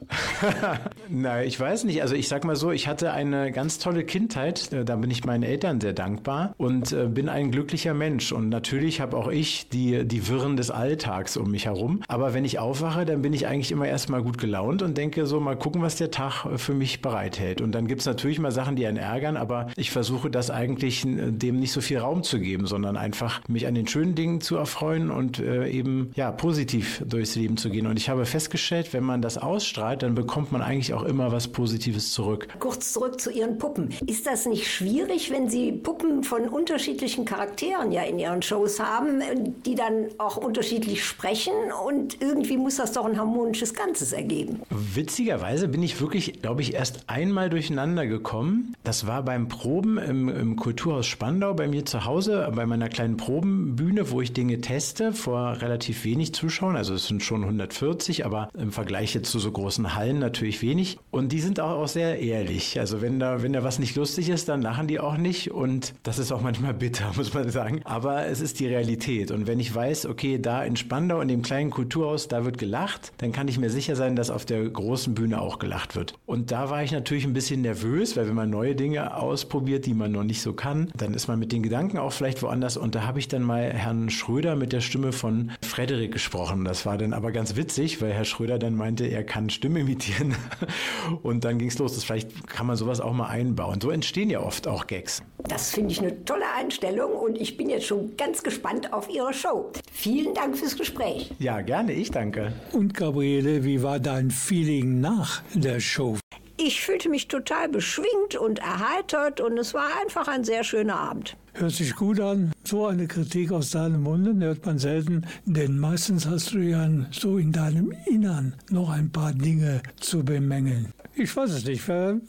Na, 1.10 1.44
ich 1.44 1.60
weiß 1.60 1.84
nicht, 1.84 2.02
also 2.02 2.16
ich 2.16 2.28
sag 2.28 2.44
mal 2.44 2.49
so, 2.56 2.72
ich 2.72 2.88
hatte 2.88 3.12
eine 3.12 3.52
ganz 3.52 3.80
tolle 3.80 4.04
Kindheit, 4.04 4.72
äh, 4.72 4.86
da 4.86 4.96
bin 4.96 5.12
ich 5.12 5.26
meinen 5.26 5.44
Eltern 5.44 5.82
sehr 5.82 5.94
dankbar 5.94 6.54
und 6.58 6.92
äh, 6.92 7.08
bin 7.08 7.30
ein 7.30 7.52
glücklicher 7.52 7.94
Mensch. 7.94 8.32
Und 8.32 8.50
natürlich 8.50 9.02
habe 9.02 9.18
auch 9.18 9.30
ich 9.30 9.70
die, 9.70 10.06
die 10.06 10.28
Wirren 10.28 10.58
des 10.58 10.72
Alltags 10.72 11.38
um 11.38 11.52
mich 11.52 11.66
herum. 11.66 12.02
Aber 12.08 12.34
wenn 12.34 12.46
ich 12.46 12.60
aufwache, 12.60 13.06
dann 13.06 13.22
bin 13.22 13.34
ich 13.34 13.48
eigentlich 13.48 13.72
immer 13.72 13.88
erstmal 13.88 14.22
gut 14.22 14.38
gelaunt 14.38 14.82
und 14.82 14.98
denke 14.98 15.26
so, 15.26 15.40
mal 15.40 15.58
gucken, 15.58 15.82
was 15.82 15.96
der 15.96 16.12
Tag 16.12 16.46
äh, 16.46 16.58
für 16.58 16.74
mich 16.74 17.02
bereithält. 17.02 17.62
Und 17.62 17.74
dann 17.74 17.88
gibt 17.88 18.02
es 18.02 18.08
natürlich 18.08 18.40
mal 18.40 18.52
Sachen, 18.52 18.76
die 18.76 18.86
einen 18.86 18.98
ärgern, 18.98 19.38
aber 19.38 19.68
ich 19.76 19.92
versuche 19.92 20.30
das 20.30 20.50
eigentlich 20.52 21.06
dem 21.06 21.60
nicht 21.60 21.72
so 21.72 21.82
viel 21.82 22.00
Raum 22.00 22.24
zu 22.24 22.40
geben, 22.40 22.66
sondern 22.66 22.98
einfach 22.98 23.42
mich 23.48 23.68
an 23.68 23.76
den 23.76 23.88
schönen 23.88 24.16
Dingen 24.16 24.42
zu 24.42 24.56
erfreuen 24.56 25.12
und 25.12 25.40
eben 25.40 26.12
ja 26.16 26.32
positiv 26.32 27.04
durchs 27.06 27.36
Leben 27.36 27.58
zu 27.58 27.70
gehen. 27.70 27.88
Und 27.88 27.98
ich 27.98 28.10
habe 28.10 28.26
festgestellt, 28.26 28.94
wenn 28.94 29.04
man 29.04 29.22
das 29.22 29.38
ausstrahlt, 29.38 30.04
dann 30.04 30.16
bekommt 30.16 30.52
man 30.52 30.62
eigentlich 30.62 30.94
auch 30.94 31.04
immer 31.04 31.32
was 31.32 31.48
Positives 31.48 32.12
zurück. 32.12 32.39
Kurz 32.60 32.94
zurück 32.94 33.20
zu 33.20 33.32
Ihren 33.32 33.58
Puppen. 33.58 33.90
Ist 34.06 34.26
das 34.26 34.46
nicht 34.46 34.68
schwierig, 34.68 35.32
wenn 35.32 35.50
Sie 35.50 35.72
Puppen 35.72 36.24
von 36.24 36.48
unterschiedlichen 36.48 37.26
Charakteren 37.26 37.92
ja 37.92 38.04
in 38.04 38.20
Ihren 38.20 38.42
Shows 38.42 38.80
haben, 38.80 39.22
die 39.66 39.76
dann 39.76 40.08
auch 40.18 40.38
unterschiedlich 40.38 41.04
sprechen 41.04 41.54
und 41.86 42.22
irgendwie 42.22 42.58
muss 42.58 42.78
das 42.78 42.94
doch 42.94 43.06
ein 43.06 43.18
harmonisches 43.18 43.74
Ganzes 43.74 44.14
ergeben? 44.14 44.62
Witzigerweise 44.70 45.68
bin 45.68 45.84
ich 45.84 46.00
wirklich, 46.02 46.42
glaube 46.42 46.62
ich, 46.62 46.74
erst 46.74 47.04
einmal 47.08 47.50
durcheinander 47.50 48.06
gekommen. 48.06 48.76
Das 48.84 49.08
war 49.08 49.24
beim 49.24 49.48
Proben 49.48 49.98
im, 49.98 50.30
im 50.30 50.56
Kulturhaus 50.56 51.08
Spandau 51.08 51.54
bei 51.54 51.68
mir 51.68 51.86
zu 51.86 52.06
Hause, 52.06 52.52
bei 52.56 52.66
meiner 52.66 52.90
kleinen 52.90 53.18
Probenbühne, 53.18 54.12
wo 54.12 54.22
ich 54.22 54.34
Dinge 54.34 54.62
teste 54.62 55.14
vor 55.14 55.62
relativ 55.62 56.04
wenig 56.06 56.34
Zuschauern. 56.34 56.76
Also 56.76 56.94
es 56.94 57.08
sind 57.08 57.24
schon 57.24 57.44
140, 57.44 58.26
aber 58.26 58.50
im 58.58 58.72
Vergleich 58.72 59.14
jetzt 59.14 59.32
zu 59.32 59.40
so 59.40 59.52
großen 59.52 59.96
Hallen 59.96 60.20
natürlich 60.20 60.62
wenig. 60.62 60.98
Und 61.12 61.32
die 61.32 61.42
sind 61.42 61.60
auch, 61.60 61.82
auch 61.82 61.88
sehr 61.88 62.22
ehrlich. 62.30 62.80
Also 62.80 63.02
wenn 63.02 63.20
da, 63.20 63.42
wenn 63.44 63.54
da 63.54 63.64
was 63.64 63.80
nicht 63.80 63.96
lustig 63.96 64.30
ist, 64.30 64.50
dann 64.50 64.62
lachen 64.62 64.88
die 64.88 65.00
auch 65.00 65.18
nicht. 65.18 65.52
Und 65.52 65.94
das 66.04 66.20
ist 66.20 66.32
auch 66.32 66.42
manchmal 66.42 66.74
bitter, 66.86 67.12
muss 67.16 67.34
man 67.34 67.50
sagen. 67.50 67.82
Aber 67.84 68.28
es 68.28 68.42
ist 68.42 68.60
die 68.60 68.68
Realität. 68.68 69.32
Und 69.32 69.48
wenn 69.48 69.60
ich 69.60 69.74
weiß, 69.74 70.06
okay, 70.06 70.40
da 70.40 70.64
in 70.64 70.76
Spandau, 70.76 71.22
in 71.22 71.28
dem 71.28 71.42
kleinen 71.42 71.70
Kulturhaus, 71.70 72.28
da 72.28 72.46
wird 72.46 72.58
gelacht, 72.58 73.12
dann 73.18 73.32
kann 73.32 73.48
ich 73.48 73.58
mir 73.58 73.70
sicher 73.70 73.96
sein, 73.96 74.16
dass 74.16 74.30
auf 74.30 74.46
der 74.46 74.68
großen 74.68 75.14
Bühne 75.14 75.42
auch 75.42 75.60
gelacht 75.60 75.96
wird. 75.96 76.14
Und 76.26 76.52
da 76.52 76.70
war 76.70 76.84
ich 76.84 76.92
natürlich 76.92 77.26
ein 77.26 77.34
bisschen 77.34 77.62
nervös, 77.62 78.18
weil 78.18 78.28
wenn 78.28 78.36
man 78.36 78.50
neue 78.50 78.76
Dinge 78.76 79.16
ausprobiert, 79.16 79.86
die 79.86 79.94
man 79.94 80.12
noch 80.12 80.24
nicht 80.24 80.42
so 80.42 80.54
kann, 80.54 80.92
dann 80.96 81.14
ist 81.14 81.28
man 81.28 81.40
mit 81.40 81.52
den 81.52 81.64
Gedanken 81.64 81.98
auch 81.98 82.12
vielleicht 82.12 82.42
woanders. 82.42 82.78
Und 82.78 82.96
da 82.96 83.04
habe 83.06 83.20
ich 83.20 83.28
dann 83.28 83.44
mal 83.44 83.72
Herrn 83.72 84.10
Schröder 84.10 84.56
mit 84.56 84.74
der 84.74 84.82
Stimme 84.82 85.12
von 85.12 85.52
Frederik 85.62 86.12
gesprochen. 86.12 86.66
Das 86.66 86.86
war 86.86 86.98
dann 86.98 87.14
aber 87.14 87.32
ganz 87.32 87.56
witzig, 87.56 88.02
weil 88.02 88.12
Herr 88.12 88.26
Schröder 88.26 88.60
dann 88.60 88.76
meinte, 88.76 89.06
er 89.06 89.24
kann 89.24 89.50
Stimme 89.50 89.80
imitieren. 89.82 90.36
Und 91.24 91.46
dann 91.46 91.58
ging 91.58 91.70
es 91.70 91.78
los. 91.80 91.96
Das 91.96 92.04
vielleicht 92.04 92.19
kann 92.48 92.68
man 92.68 92.76
sowas 92.76 93.02
auch 93.02 93.14
mal 93.14 93.28
einbauen. 93.28 93.80
So 93.82 93.92
entstehen 93.92 94.30
ja 94.30 94.42
oft 94.42 94.68
auch 94.68 94.88
Gags. 94.88 95.22
Das 95.48 95.72
finde 95.72 95.92
ich 95.92 96.00
eine 96.00 96.24
tolle 96.26 96.46
Einstellung 96.58 97.14
und 97.14 97.40
ich 97.40 97.58
bin 97.58 97.70
jetzt 97.70 97.86
schon 97.86 98.16
ganz 98.18 98.44
gespannt 98.44 98.94
auf 98.94 99.10
Ihre 99.10 99.34
Show. 99.34 99.72
Vielen 99.92 100.34
Dank 100.34 100.58
fürs 100.58 100.78
Gespräch. 100.78 101.32
Ja, 101.40 101.62
gerne, 101.62 101.94
ich 101.94 102.12
danke. 102.12 102.54
Und 102.72 102.94
Gabriele, 102.94 103.64
wie 103.64 103.82
war 103.82 104.00
dein 104.00 104.32
Feeling 104.32 105.00
nach 105.00 105.42
der 105.54 105.80
Show? 105.80 106.18
Ich 106.62 106.82
fühlte 106.82 107.08
mich 107.08 107.30
total 107.30 107.70
beschwingt 107.70 108.36
und 108.38 108.60
erheitert 108.60 109.40
und 109.40 109.58
es 109.58 109.74
war 109.74 109.88
einfach 110.02 110.28
ein 110.28 110.44
sehr 110.44 110.66
schöner 110.66 111.00
Abend. 111.00 111.38
Hört 111.54 111.72
sich 111.72 111.96
gut 111.96 112.20
an. 112.20 112.52
So 112.66 112.86
eine 112.86 113.08
Kritik 113.08 113.54
aus 113.54 113.72
deinem 113.72 114.04
Munde 114.04 114.46
hört 114.46 114.66
man 114.66 114.78
selten, 114.78 115.26
denn 115.46 115.80
meistens 115.80 116.28
hast 116.28 116.54
du 116.54 116.58
ja 116.60 116.90
so 117.12 117.38
in 117.38 117.54
deinem 117.54 117.94
Innern 118.06 118.56
noch 118.70 118.90
ein 118.90 119.10
paar 119.10 119.32
Dinge 119.32 119.82
zu 120.02 120.24
bemängeln. 120.24 120.94
Ich 121.16 121.36
weiß 121.36 121.52
es 121.52 121.66
nicht. 121.66 121.84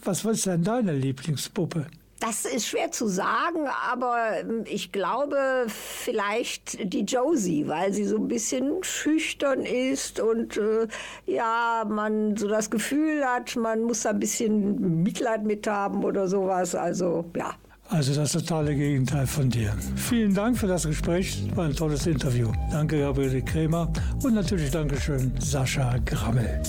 Was 0.04 0.24
ist 0.24 0.46
denn 0.46 0.64
deine 0.64 0.92
Lieblingspuppe? 0.92 1.86
Das 2.20 2.44
ist 2.44 2.66
schwer 2.66 2.92
zu 2.92 3.08
sagen, 3.08 3.66
aber 3.90 4.40
ähm, 4.40 4.64
ich 4.66 4.92
glaube 4.92 5.38
vielleicht 5.68 6.92
die 6.92 7.00
Josie, 7.00 7.66
weil 7.66 7.94
sie 7.94 8.04
so 8.04 8.16
ein 8.16 8.28
bisschen 8.28 8.82
schüchtern 8.82 9.62
ist 9.62 10.20
und 10.20 10.58
äh, 10.58 10.86
ja, 11.24 11.84
man 11.88 12.36
so 12.36 12.46
das 12.46 12.68
Gefühl 12.68 13.24
hat, 13.24 13.56
man 13.56 13.84
muss 13.84 14.02
da 14.02 14.10
ein 14.10 14.20
bisschen 14.20 15.02
Mitleid 15.02 15.44
mit 15.44 15.66
haben 15.66 16.04
oder 16.04 16.28
sowas. 16.28 16.74
Also 16.74 17.24
ja. 17.34 17.54
Also 17.88 18.14
das 18.14 18.32
totale 18.32 18.74
Gegenteil 18.74 19.26
von 19.26 19.48
dir. 19.48 19.74
Vielen 19.96 20.34
Dank 20.34 20.58
für 20.58 20.68
das 20.68 20.86
Gespräch. 20.86 21.42
War 21.56 21.64
ein 21.64 21.74
tolles 21.74 22.06
Interview. 22.06 22.52
Danke, 22.70 23.00
Gabriele 23.00 23.42
Krämer. 23.42 23.90
Und 24.22 24.34
natürlich 24.34 24.70
Dankeschön, 24.70 25.32
Sascha 25.40 25.96
Grammel. 26.04 26.60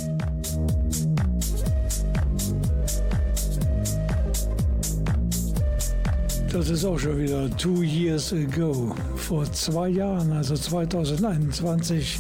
Das 6.52 6.70
ist 6.70 6.84
auch 6.84 7.00
schon 7.00 7.18
wieder 7.18 7.50
two 7.56 7.82
years 7.82 8.34
ago. 8.34 8.94
Vor 9.16 9.50
zwei 9.54 9.88
Jahren, 9.88 10.34
also 10.34 10.54
2021, 10.54 12.20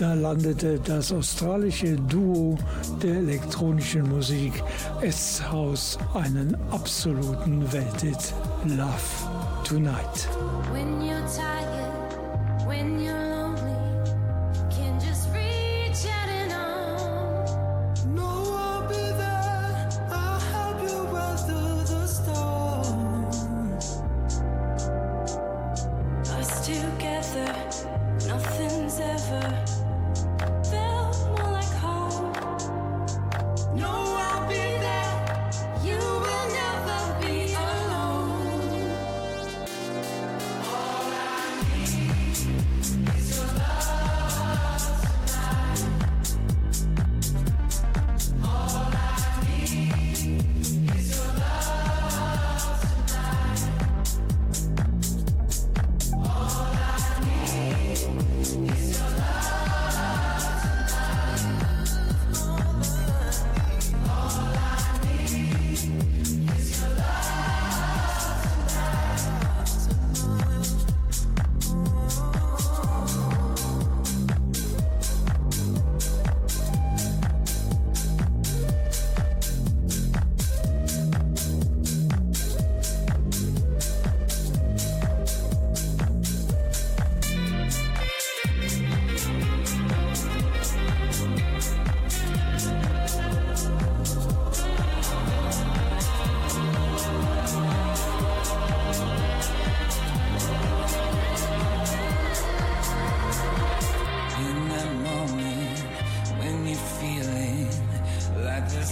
da 0.00 0.14
landete 0.14 0.80
das 0.84 1.12
australische 1.12 1.94
Duo 1.94 2.58
der 3.00 3.16
elektronischen 3.16 4.08
Musik 4.08 4.52
S-House 5.00 5.96
einen 6.14 6.56
absoluten 6.72 7.72
Welthit. 7.72 8.34
Love 8.64 8.88
Tonight. 9.62 10.28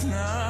not 0.09 0.46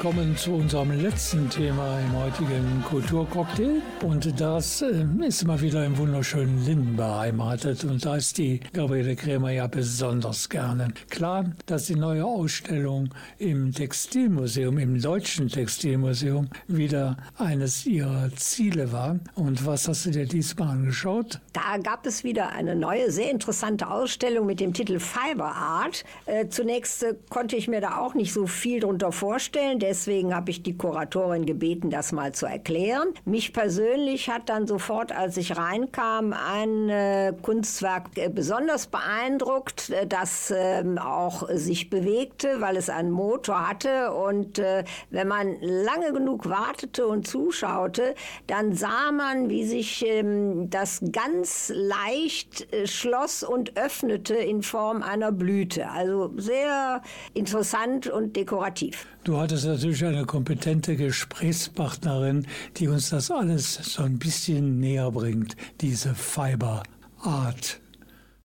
Wir 0.00 0.10
kommen 0.10 0.34
zu 0.34 0.54
unserem 0.54 0.92
letzten 0.92 1.50
Thema 1.50 2.00
im 2.00 2.16
heutigen 2.16 2.82
Kulturcocktail. 2.88 3.82
Und 4.02 4.40
das 4.40 4.80
äh, 4.80 5.04
ist 5.26 5.46
mal 5.46 5.60
wieder 5.60 5.84
im 5.84 5.98
wunderschönen 5.98 6.64
Linden 6.64 6.96
beheimatet. 6.96 7.84
Und 7.84 8.02
da 8.02 8.16
ist 8.16 8.38
die 8.38 8.60
Gabriele 8.72 9.14
Krämer 9.14 9.50
ja 9.50 9.66
besonders 9.66 10.48
gerne. 10.48 10.88
Klar, 11.10 11.52
dass 11.66 11.84
die 11.84 11.96
neue 11.96 12.24
Ausstellung 12.24 13.10
im 13.36 13.74
Textilmuseum, 13.74 14.78
im 14.78 15.02
Deutschen 15.02 15.48
Textilmuseum, 15.48 16.48
wieder 16.66 17.18
eines 17.36 17.84
ihrer 17.84 18.30
Ziele 18.36 18.92
war. 18.92 19.18
Und 19.34 19.66
was 19.66 19.86
hast 19.86 20.06
du 20.06 20.12
dir 20.12 20.24
diesmal 20.24 20.68
angeschaut? 20.68 21.40
Da 21.52 21.76
gab 21.76 22.06
es 22.06 22.24
wieder 22.24 22.48
eine 22.52 22.74
neue, 22.74 23.10
sehr 23.10 23.30
interessante 23.30 23.90
Ausstellung 23.90 24.46
mit 24.46 24.60
dem 24.60 24.72
Titel 24.72 24.98
Fiber 24.98 25.54
Art. 25.54 26.04
Äh, 26.24 26.48
zunächst 26.48 27.02
äh, 27.02 27.16
konnte 27.28 27.56
ich 27.56 27.68
mir 27.68 27.82
da 27.82 27.98
auch 27.98 28.14
nicht 28.14 28.32
so 28.32 28.46
viel 28.46 28.80
drunter 28.80 29.12
vorstellen. 29.12 29.78
Deswegen 29.90 30.32
habe 30.32 30.52
ich 30.52 30.62
die 30.62 30.76
Kuratorin 30.76 31.46
gebeten, 31.46 31.90
das 31.90 32.12
mal 32.12 32.30
zu 32.30 32.46
erklären. 32.46 33.08
Mich 33.24 33.52
persönlich 33.52 34.30
hat 34.30 34.48
dann 34.48 34.68
sofort, 34.68 35.10
als 35.10 35.36
ich 35.36 35.56
reinkam, 35.56 36.32
ein 36.32 36.88
äh, 36.88 37.32
Kunstwerk 37.42 38.04
äh, 38.14 38.28
besonders 38.28 38.86
beeindruckt, 38.86 39.90
äh, 39.90 40.06
das 40.06 40.54
ähm, 40.56 40.96
auch 40.96 41.48
sich 41.50 41.90
bewegte, 41.90 42.60
weil 42.60 42.76
es 42.76 42.88
einen 42.88 43.10
Motor 43.10 43.68
hatte. 43.68 44.12
Und 44.12 44.60
äh, 44.60 44.84
wenn 45.10 45.26
man 45.26 45.56
lange 45.60 46.12
genug 46.12 46.48
wartete 46.48 47.08
und 47.08 47.26
zuschaute, 47.26 48.14
dann 48.46 48.72
sah 48.76 49.10
man, 49.10 49.48
wie 49.48 49.64
sich 49.64 50.06
ähm, 50.06 50.70
das 50.70 51.02
ganz 51.10 51.72
leicht 51.74 52.72
äh, 52.72 52.86
schloss 52.86 53.42
und 53.42 53.76
öffnete 53.76 54.34
in 54.36 54.62
Form 54.62 55.02
einer 55.02 55.32
Blüte. 55.32 55.90
Also 55.90 56.32
sehr 56.36 57.02
interessant 57.34 58.06
und 58.06 58.36
dekorativ. 58.36 59.08
Du 59.22 59.36
hattest 59.36 59.66
natürlich 59.66 60.02
eine 60.04 60.24
kompetente 60.24 60.96
Gesprächspartnerin, 60.96 62.46
die 62.76 62.88
uns 62.88 63.10
das 63.10 63.30
alles 63.30 63.74
so 63.74 64.02
ein 64.02 64.18
bisschen 64.18 64.80
näher 64.80 65.10
bringt, 65.10 65.56
diese 65.82 66.14
Fiber 66.14 66.82
Art. 67.22 67.80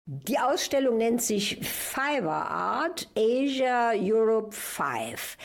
Die 0.05 0.39
Ausstellung 0.39 0.97
nennt 0.97 1.22
sich 1.22 1.57
Fiber 1.61 2.49
Art 2.49 3.09
Asia 3.17 3.91
Europe 3.95 4.53
5. 4.53 5.38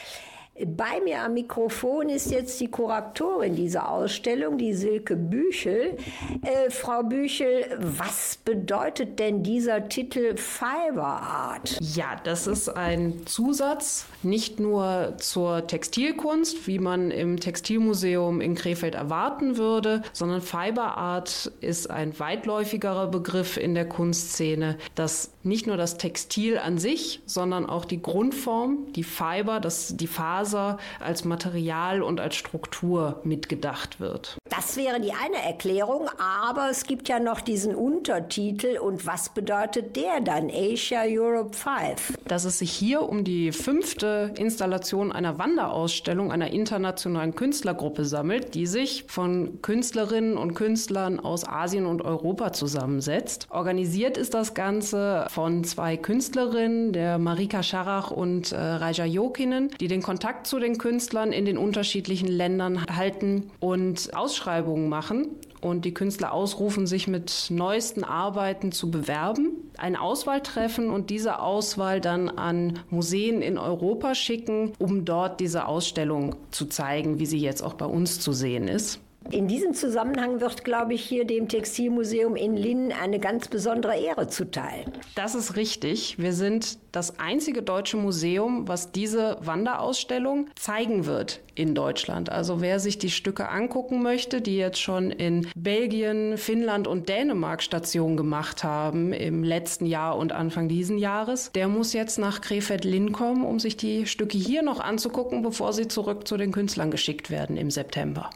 Bei 0.65 1.01
mir 1.05 1.21
am 1.23 1.35
Mikrofon 1.35 2.09
ist 2.09 2.31
jetzt 2.31 2.59
die 2.61 2.69
Kuratorin 2.69 3.55
dieser 3.55 3.91
Ausstellung, 3.91 4.57
die 4.57 4.73
Silke 4.73 5.15
Büchel. 5.15 5.99
Äh, 6.43 6.71
Frau 6.71 7.03
Büchel, 7.03 7.67
was 7.79 8.39
bedeutet 8.43 9.19
denn 9.19 9.43
dieser 9.43 9.91
Titel 9.91 10.37
Fiber 10.37 11.05
Art? 11.05 11.77
Ja, 11.81 12.17
das 12.25 12.47
ist 12.47 12.71
ein 12.71 13.27
Zusatz, 13.27 14.07
nicht 14.23 14.59
nur 14.59 15.15
zur 15.19 15.67
Textilkunst, 15.67 16.67
wie 16.67 16.79
man 16.79 17.11
im 17.11 17.39
Textilmuseum 17.39 18.41
in 18.41 18.55
Krefeld 18.55 18.95
erwarten 18.95 19.59
würde, 19.59 20.01
sondern 20.15 20.41
Fiber 20.41 20.97
Art 20.97 21.53
ist 21.61 21.91
ein 21.91 22.19
weitläufigerer 22.19 23.09
Begriff 23.09 23.59
in 23.59 23.75
der 23.75 23.87
Kunstszene, 23.87 24.79
das 24.95 25.33
nicht 25.43 25.67
nur 25.67 25.77
das 25.77 25.99
Textil 25.99 26.59
an 26.59 26.79
sich, 26.79 27.21
sondern 27.27 27.67
auch 27.67 27.85
die 27.85 28.01
Grundform, 28.01 28.93
die 28.95 29.05
Fiber, 29.05 29.61
das, 29.61 29.97
die 29.97 30.07
Faser, 30.07 30.46
Faser 30.47 30.79
als 31.01 31.25
Material 31.25 32.03
und 32.03 32.21
als 32.21 32.37
Struktur 32.37 33.21
mitgedacht 33.25 34.01
wird. 34.01 34.39
Das 34.49 34.77
wäre 34.77 35.01
die 35.01 35.13
eine 35.13 35.45
Erklärung, 35.45 36.09
aber 36.19 36.71
es 36.71 36.85
gibt 36.85 37.09
ja 37.09 37.19
noch 37.19 37.41
diesen 37.41 37.75
Untertitel 37.75 38.79
und 38.79 39.07
was 39.07 39.31
bedeutet 39.31 39.97
der 39.97 40.21
dann? 40.21 40.51
Asia 40.51 41.03
Europe 41.05 41.57
5. 41.57 42.15
Dass 42.27 42.45
es 42.45 42.61
sich 42.61 42.71
hier 42.71 43.03
um 43.03 43.25
die 43.25 43.53
fünfte 43.53 44.33
Installation 44.37 45.13
einer 45.13 45.39
Wanderausstellung 45.39 46.33
einer 46.33 46.51
internationalen 46.53 47.35
Künstlergruppe 47.35 48.05
sammelt, 48.05 48.55
die 48.55 48.67
sich 48.67 49.05
von 49.09 49.61
Künstlerinnen 49.63 50.37
und 50.37 50.55
Künstlern 50.55 51.21
aus 51.21 51.47
Asien 51.47 51.87
und 51.87 52.03
Europa 52.03 52.53
zusammensetzt. 52.53 53.47
Organisiert 53.51 54.17
ist 54.17 54.35
das 54.35 54.55
Ganze 54.55 55.27
von 55.29 55.65
zwei 55.65 55.97
Künstlerinnen, 55.97 56.93
der 56.93 57.19
Marika 57.19 57.63
Scharach 57.63 58.11
und 58.11 58.53
äh, 58.53 58.57
Raja 58.57 59.05
Jokinen, 59.05 59.71
die 59.81 59.89
den 59.89 60.03
Kontakt 60.03 60.36
Kontakt 60.37 60.49
zu 60.49 60.59
den 60.59 60.77
Künstlern 60.77 61.33
in 61.33 61.47
den 61.47 61.57
unterschiedlichen 61.57 62.29
Ländern 62.29 62.85
halten 62.95 63.51
und 63.59 64.15
Ausschreibungen 64.15 64.91
machen 64.91 65.29
und 65.63 65.87
die 65.87 65.95
Künstler 65.95 66.35
ausrufen, 66.35 66.87
sich 66.87 67.09
mit 67.09 67.47
neuesten 67.49 68.05
Arbeiten 68.05 68.71
zu 68.71 68.91
bewerben, 68.91 69.53
eine 69.79 69.99
Auswahl 69.99 70.43
treffen 70.43 70.91
und 70.91 71.09
diese 71.09 71.39
Auswahl 71.41 72.03
dann 72.03 72.29
an 72.29 72.81
Museen 72.91 73.41
in 73.41 73.57
Europa 73.57 74.15
schicken, 74.15 74.75
um 74.79 75.07
dort 75.07 75.41
diese 75.41 75.67
Ausstellung 75.67 76.37
zu 76.51 76.67
zeigen, 76.67 77.19
wie 77.19 77.27
sie 77.27 77.39
jetzt 77.39 77.63
auch 77.63 77.75
bei 77.75 77.87
uns 77.87 78.21
zu 78.21 78.33
sehen 78.33 78.69
ist. 78.69 79.01
In 79.33 79.49
diesem 79.49 79.75
Zusammenhang 79.75 80.41
wird, 80.41 80.65
glaube 80.65 80.95
ich, 80.95 81.03
hier 81.03 81.25
dem 81.25 81.49
Textilmuseum 81.49 82.37
in 82.37 82.57
Linn 82.57 82.93
eine 82.93 83.19
ganz 83.19 83.49
besondere 83.49 83.97
Ehre 83.97 84.29
zuteil. 84.29 84.85
Das 85.17 85.35
ist 85.35 85.57
richtig. 85.57 86.19
Wir 86.19 86.33
sind 86.33 86.79
das 86.93 87.19
einzige 87.19 87.63
deutsche 87.63 87.97
Museum, 87.97 88.69
was 88.69 88.93
diese 88.93 89.39
Wanderausstellung 89.41 90.47
zeigen 90.55 91.07
wird 91.07 91.41
in 91.57 91.75
Deutschland. 91.75 92.31
Also 92.31 92.61
wer 92.61 92.79
sich 92.79 92.99
die 92.99 93.11
Stücke 93.11 93.49
angucken 93.49 94.03
möchte, 94.03 94.41
die 94.41 94.57
jetzt 94.57 94.81
schon 94.81 95.11
in 95.11 95.49
Belgien, 95.57 96.39
Finnland 96.39 96.87
und 96.87 97.09
Dänemark 97.09 97.63
Station 97.63 98.17
gemacht 98.17 98.63
haben 98.63 99.13
im 99.13 99.43
letzten 99.43 99.87
Jahr 99.87 100.17
und 100.17 100.33
Anfang 100.33 100.69
diesen 100.69 100.99
Jahres, 100.99 101.51
der 101.53 101.67
muss 101.67 101.93
jetzt 101.93 102.19
nach 102.19 102.41
Krefeld-Linn 102.41 103.13
kommen, 103.13 103.45
um 103.45 103.59
sich 103.59 103.77
die 103.77 104.07
Stücke 104.07 104.39
hier 104.39 104.63
noch 104.63 104.81
anzugucken, 104.81 105.43
bevor 105.43 105.73
sie 105.73 105.89
zurück 105.89 106.29
zu 106.29 106.37
den 106.37 106.53
Künstlern 106.53 106.91
geschickt 106.91 107.31
werden 107.31 107.57
im 107.57 107.71
September. 107.71 108.31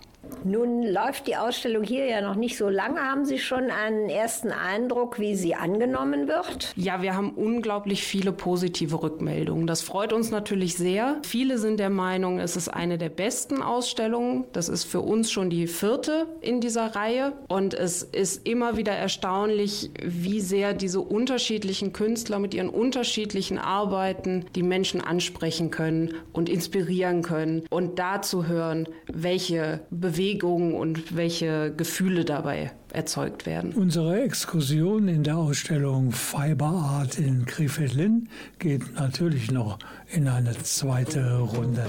Nun 0.44 0.82
läuft 0.82 1.26
die 1.26 1.36
Ausstellung 1.36 1.84
hier 1.84 2.06
ja 2.06 2.20
noch 2.20 2.34
nicht 2.34 2.56
so 2.56 2.68
lange. 2.68 3.00
Haben 3.00 3.24
Sie 3.24 3.38
schon 3.38 3.70
einen 3.70 4.08
ersten 4.08 4.50
Eindruck, 4.50 5.18
wie 5.18 5.34
sie 5.34 5.54
angenommen 5.54 6.28
wird? 6.28 6.72
Ja, 6.76 7.02
wir 7.02 7.14
haben 7.14 7.30
unglaublich 7.30 8.02
viele 8.02 8.32
positive 8.32 9.02
Rückmeldungen. 9.02 9.66
Das 9.66 9.82
freut 9.82 10.12
uns 10.12 10.30
natürlich 10.30 10.76
sehr. 10.76 11.18
Viele 11.22 11.58
sind 11.58 11.78
der 11.78 11.90
Meinung, 11.90 12.38
es 12.38 12.56
ist 12.56 12.68
eine 12.68 12.96
der 12.96 13.10
besten 13.10 13.62
Ausstellungen. 13.62 14.44
Das 14.52 14.68
ist 14.68 14.84
für 14.84 15.00
uns 15.00 15.30
schon 15.30 15.50
die 15.50 15.66
vierte 15.66 16.26
in 16.40 16.60
dieser 16.60 16.94
Reihe. 16.96 17.32
Und 17.48 17.74
es 17.74 18.02
ist 18.02 18.46
immer 18.46 18.76
wieder 18.76 18.92
erstaunlich, 18.92 19.90
wie 20.02 20.40
sehr 20.40 20.72
diese 20.72 21.00
unterschiedlichen 21.00 21.92
Künstler 21.92 22.38
mit 22.38 22.54
ihren 22.54 22.70
unterschiedlichen 22.70 23.58
Arbeiten 23.58 24.46
die 24.54 24.62
Menschen 24.62 25.00
ansprechen 25.00 25.70
können 25.70 26.14
und 26.32 26.48
inspirieren 26.48 27.22
können. 27.22 27.64
Und 27.68 27.98
dazu 27.98 28.46
hören, 28.46 28.88
welche 29.06 29.80
Bewegungen 29.90 30.29
Bewegung 30.30 30.74
und 30.74 31.16
welche 31.16 31.72
Gefühle 31.76 32.24
dabei 32.24 32.70
erzeugt 32.92 33.46
werden. 33.46 33.72
Unsere 33.72 34.22
Exkursion 34.22 35.08
in 35.08 35.24
der 35.24 35.36
Ausstellung 35.36 36.12
Fiber 36.12 36.66
Art 36.66 37.18
in 37.18 37.46
Krefeld-Linn 37.46 38.28
geht 38.58 38.94
natürlich 38.94 39.50
noch 39.50 39.78
in 40.12 40.28
eine 40.28 40.52
zweite 40.52 41.38
Runde. 41.38 41.84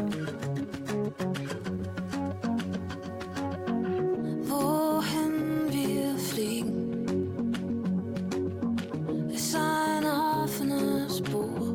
Ein 9.54 10.06
offenes 10.06 11.22
Buch. 11.22 11.74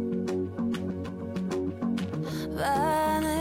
Wenn 2.57 3.23
ich 3.23 3.36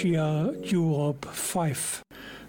Asia 0.00 0.50
Europe 0.72 1.28
5. 1.30 2.00